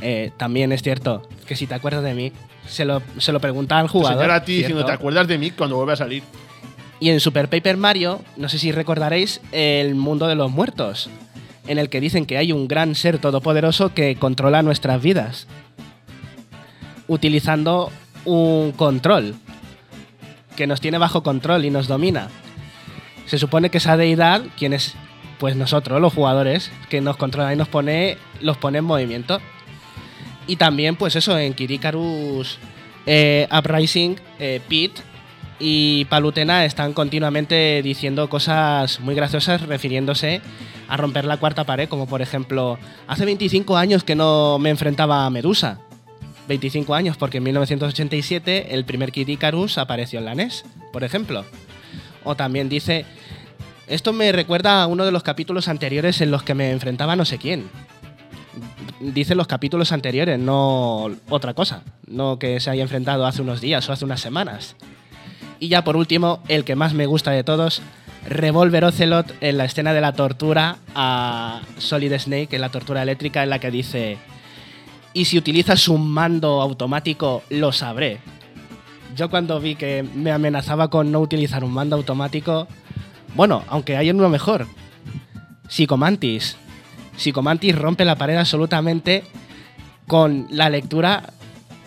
[0.00, 2.32] Eh, también es cierto que si te acuerdas de mí,
[2.68, 4.18] se lo, se lo pregunta al jugador.
[4.18, 5.50] señala a ti diciendo, ¿te acuerdas de mí?
[5.50, 6.22] Cuando vuelve a salir.
[6.98, 11.10] Y en Super Paper Mario, no sé si recordaréis el mundo de los muertos,
[11.66, 15.46] en el que dicen que hay un gran ser todopoderoso que controla nuestras vidas,
[17.06, 17.92] utilizando
[18.24, 19.34] un control,
[20.56, 22.28] que nos tiene bajo control y nos domina.
[23.26, 24.94] Se supone que esa deidad, quien es
[25.38, 29.38] pues nosotros, los jugadores, que nos controla y nos pone, los pone en movimiento.
[30.46, 32.58] Y también, pues eso, en Kirikarus
[33.06, 35.02] eh, Uprising, eh, Pete
[35.58, 40.42] y Palutena están continuamente diciendo cosas muy graciosas refiriéndose
[40.88, 45.26] a romper la cuarta pared, como por ejemplo, hace 25 años que no me enfrentaba
[45.26, 45.80] a Medusa.
[46.48, 51.44] 25 años, porque en 1987 el primer Kid Icarus apareció en la NES, por ejemplo.
[52.22, 53.04] O también dice,
[53.88, 57.24] esto me recuerda a uno de los capítulos anteriores en los que me enfrentaba no
[57.24, 57.68] sé quién.
[59.00, 61.82] Dice los capítulos anteriores, no otra cosa.
[62.06, 64.76] No que se haya enfrentado hace unos días o hace unas semanas.
[65.58, 67.82] Y ya por último, el que más me gusta de todos,
[68.28, 73.42] Revolver Ocelot en la escena de la tortura a Solid Snake, en la tortura eléctrica,
[73.42, 74.18] en la que dice:
[75.12, 78.18] Y si utilizas un mando automático, lo sabré.
[79.14, 82.66] Yo cuando vi que me amenazaba con no utilizar un mando automático,
[83.34, 84.66] bueno, aunque hay uno mejor.
[85.68, 86.56] Psicomantis.
[87.16, 89.24] Psicomantis rompe la pared absolutamente
[90.06, 91.32] con la lectura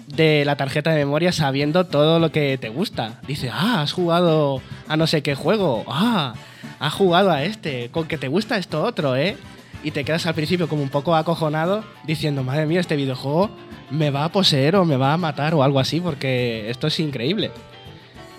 [0.08, 3.20] de la tarjeta de memoria sabiendo todo lo que te gusta.
[3.28, 5.84] Dice, ah, has jugado a no sé qué juego.
[5.88, 6.34] Ah,
[6.80, 7.90] has jugado a este.
[7.90, 9.38] Con que te gusta esto otro, ¿eh?
[9.84, 13.50] Y te quedas al principio como un poco acojonado diciendo, madre mía, este videojuego
[13.92, 17.00] me va a poseer o me va a matar o algo así porque esto es
[17.00, 17.52] increíble.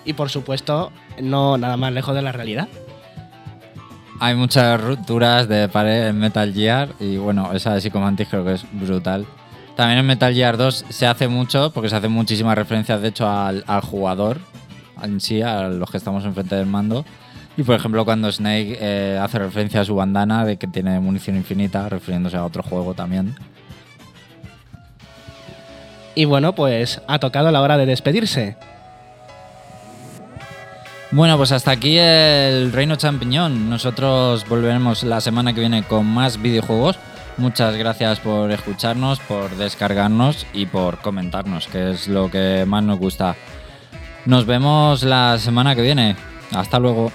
[0.05, 2.67] Y por supuesto, no nada más lejos de la realidad.
[4.23, 8.53] Hay muchas rupturas de pared en Metal Gear y bueno, esa de Psychomantis creo que
[8.53, 9.25] es brutal.
[9.75, 13.27] También en Metal Gear 2 se hace mucho, porque se hacen muchísimas referencias de hecho
[13.27, 14.37] al, jugador
[15.01, 17.03] en sí, a los que estamos enfrente del mando.
[17.57, 21.35] Y por ejemplo cuando Snake eh, hace referencia a su bandana de que tiene munición
[21.35, 23.33] infinita, refiriéndose a otro juego también.
[26.13, 28.55] Y bueno, pues ha tocado la hora de despedirse.
[31.11, 33.69] Bueno, pues hasta aquí el Reino Champiñón.
[33.69, 36.97] Nosotros volveremos la semana que viene con más videojuegos.
[37.35, 42.97] Muchas gracias por escucharnos, por descargarnos y por comentarnos, que es lo que más nos
[42.97, 43.35] gusta.
[44.25, 46.15] Nos vemos la semana que viene.
[46.53, 47.11] Hasta luego.